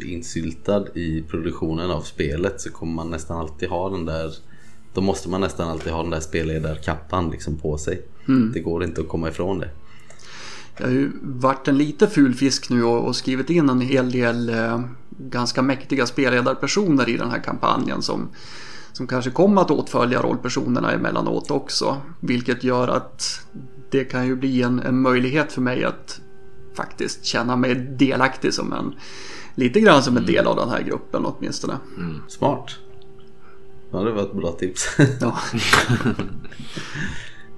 [0.04, 4.34] insyltad i produktionen av spelet så kommer man nästan alltid ha den där
[4.96, 8.02] då måste man nästan alltid ha den där spelledarkappan liksom på sig.
[8.54, 9.70] Det går inte att komma ifrån det.
[10.78, 14.10] Jag har ju varit en lite ful fisk nu och, och skrivit in en hel
[14.10, 14.80] del eh,
[15.10, 18.28] ganska mäktiga spelledarpersoner i den här kampanjen som,
[18.96, 21.96] som kanske kommer att åtfölja rollpersonerna emellanåt också.
[22.20, 23.46] Vilket gör att
[23.90, 26.20] det kan ju bli en, en möjlighet för mig att
[26.76, 28.94] faktiskt känna mig delaktig som en
[29.54, 31.76] lite grann som en del av den här gruppen åtminstone.
[32.28, 32.70] Smart.
[33.92, 34.96] Ja, det var ett bra tips.
[35.20, 35.36] Ja.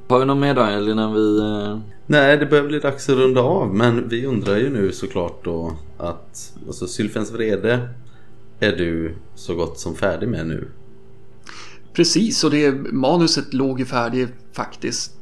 [0.09, 1.39] Har vi någon mer Daniel innan vi...
[1.39, 3.75] eh, Nej, det börjar bli dags att runda av.
[3.75, 7.89] Men vi undrar ju nu såklart då att alltså, Sylfens vrede
[8.61, 10.69] är du så gott som färdig med nu.
[11.99, 15.13] Precis, och det manuset låg ju färdigt faktiskt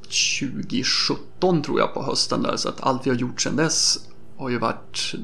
[0.41, 2.57] 2017 tror jag på hösten där.
[2.57, 3.99] Så att allt vi har gjort sedan dess
[4.37, 5.15] har ju varit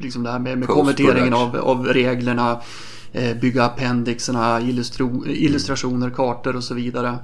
[0.00, 2.60] liksom det här med, med konverteringen av, av reglerna.
[3.12, 4.60] Eh, bygga appendixerna,
[5.26, 7.18] illustrationer, kartor och så vidare.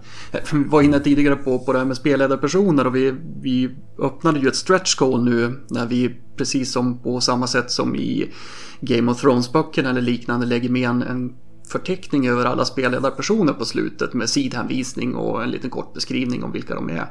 [0.52, 4.48] Vi var inne tidigare på, på det här med spelledarpersoner och vi, vi öppnade ju
[4.48, 8.32] ett stretch goal nu när vi precis som på samma sätt som i
[8.80, 11.32] Game of Thrones-böckerna eller liknande lägger med en, en
[11.68, 16.74] förteckning över alla spelledarpersoner på slutet med sidhänvisning och en liten kort beskrivning om vilka
[16.74, 17.06] de är.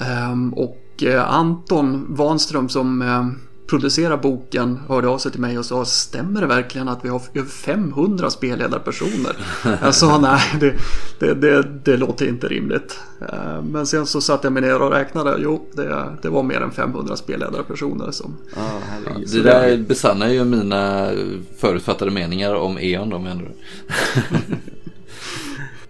[0.00, 3.26] Ehm, och eh, Anton Wanström som eh,
[3.72, 7.22] producerar boken hörde av sig till mig och sa Stämmer det verkligen att vi har
[7.34, 9.36] över 500 spelledarpersoner?
[9.82, 10.74] Jag sa nej, det,
[11.18, 12.98] det, det, det låter inte rimligt.
[13.22, 15.36] Uh, men sen så satte jag mig ner och räknade.
[15.38, 18.36] Jo, det, det var mer än 500 spelledarpersoner som...
[18.56, 21.10] Ah, det där besannar ju mina
[21.58, 23.54] förutfattade meningar om E.ON då menar du?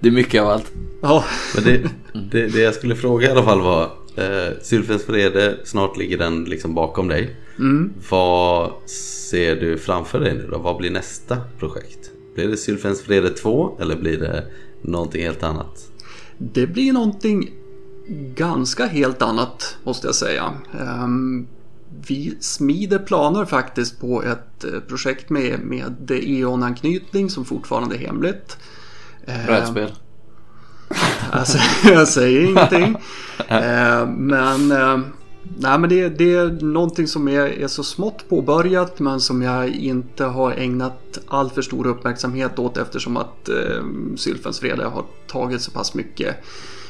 [0.00, 0.72] det är mycket av allt.
[1.00, 1.24] Ja.
[1.54, 1.90] Men det,
[2.30, 6.44] det, det jag skulle fråga i alla fall var Eh, Sylfens Frede, snart ligger den
[6.44, 7.36] liksom bakom dig.
[7.58, 7.92] Mm.
[8.10, 10.58] Vad ser du framför dig nu då?
[10.58, 12.10] Vad blir nästa projekt?
[12.34, 14.44] Blir det Sylfens Frede 2 eller blir det
[14.82, 15.88] någonting helt annat?
[16.38, 17.50] Det blir någonting
[18.34, 20.52] ganska helt annat måste jag säga.
[20.80, 21.46] Um,
[22.06, 28.58] vi smider planer faktiskt på ett eh, projekt med, med E.ON-anknytning som fortfarande är hemligt.
[29.46, 29.90] Brädspel?
[31.30, 32.96] Alltså, jag säger ingenting.
[33.48, 34.98] Eh, men, eh,
[35.42, 39.68] nej, men det, det, är någonting som är, är, så smått påbörjat men som jag
[39.68, 43.84] inte har ägnat all för stor uppmärksamhet åt eftersom att eh,
[44.16, 46.36] Sylfensvrede har tagit så pass mycket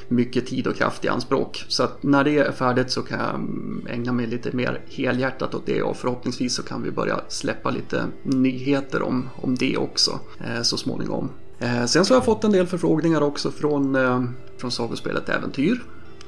[0.08, 1.64] mycket tid och kraft i anspråk.
[1.68, 5.66] Så att när det är färdigt så kan jag ägna mig lite mer helhjärtat åt
[5.66, 10.62] det och förhoppningsvis så kan vi börja släppa lite nyheter om, om det också eh,
[10.62, 11.30] så småningom.
[11.62, 14.22] Eh, sen så har jag fått en del förfrågningar också från, eh,
[14.58, 15.82] från sagospelet Äventyr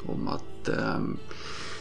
[0.07, 1.01] om att eh,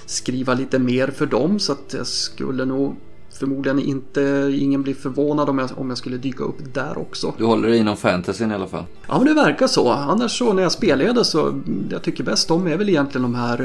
[0.05, 2.95] skriva lite mer för dem så att jag skulle nog
[3.39, 7.33] förmodligen inte, ingen blir förvånad om jag, om jag skulle dyka upp där också.
[7.37, 8.83] Du håller dig inom fantasyn i alla fall?
[9.07, 9.91] Ja, men det verkar så.
[9.91, 13.35] Annars så när jag spelleder så, det jag tycker bäst om är väl egentligen de
[13.35, 13.63] här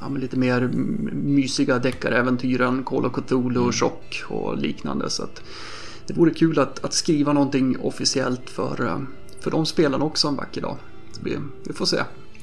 [0.00, 0.70] ja, lite mer
[1.12, 3.72] mysiga deckaräventyren, Call of Cthulhu, mm.
[3.72, 5.10] Chock och liknande.
[5.10, 5.42] Så att
[6.06, 9.06] det vore kul att, att skriva någonting officiellt för,
[9.40, 10.76] för de spelarna också en vacker dag.
[11.20, 12.02] Vi, vi får se.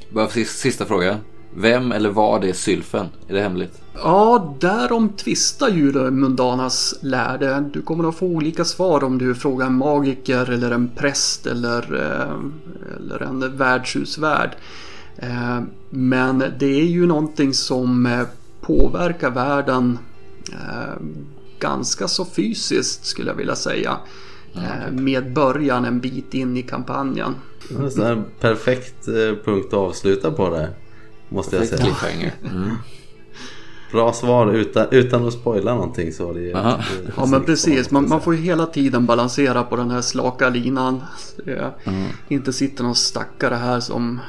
[0.09, 1.19] Bara sista fråga.
[1.55, 3.07] Vem eller vad är Sylfen?
[3.27, 3.81] Är det hemligt?
[3.93, 7.69] Ja, därom tvistar ju Mundanas lärde.
[7.73, 11.95] Du kommer att få olika svar om du frågar en magiker eller en präst eller,
[11.95, 12.37] eh,
[12.97, 14.55] eller en värdshusvärd.
[15.17, 15.59] Eh,
[15.89, 18.21] men det är ju någonting som eh,
[18.61, 19.99] påverkar världen
[21.63, 23.97] ganska så fysiskt skulle jag vilja säga.
[24.55, 25.03] Mm.
[25.03, 27.35] Med början en bit in i kampanjen.
[27.97, 29.05] En perfekt
[29.45, 30.69] punkt att avsluta på det.
[31.29, 31.95] Måste jag säga.
[32.51, 32.71] Mm.
[33.91, 36.81] Bra svar utan, utan att spoila någonting så det, det
[37.17, 41.01] Ja men precis, man, man, får ju hela tiden balansera på den här slaka linan.
[41.83, 42.07] Mm.
[42.27, 44.19] Inte sitter någon stackare här som,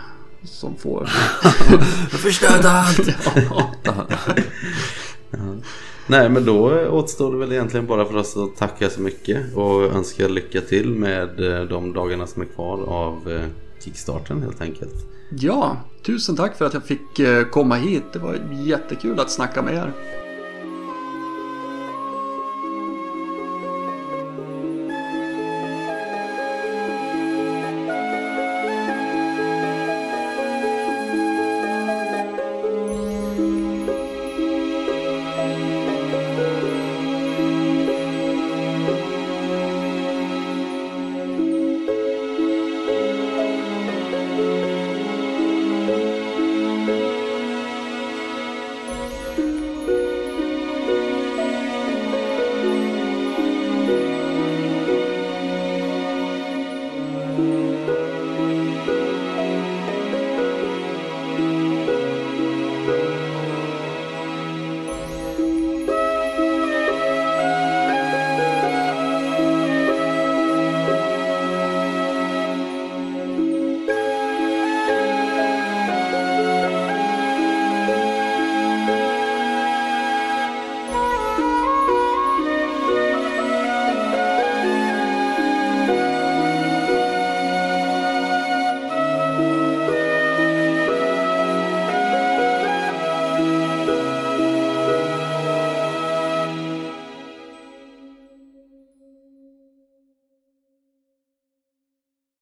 [0.43, 1.11] som får...
[2.11, 3.09] Jag förstörde allt!
[3.85, 4.07] ja.
[6.07, 9.82] Nej men då återstår det väl egentligen bara för oss att tacka så mycket och
[9.82, 13.46] önska lycka till med eh, de dagarna som är kvar av eh,
[13.84, 14.94] Kickstarten helt enkelt.
[15.30, 15.76] Ja,
[16.07, 18.05] tusen tack för att jag fick eh, komma hit.
[18.12, 19.92] Det var jättekul att snacka med er.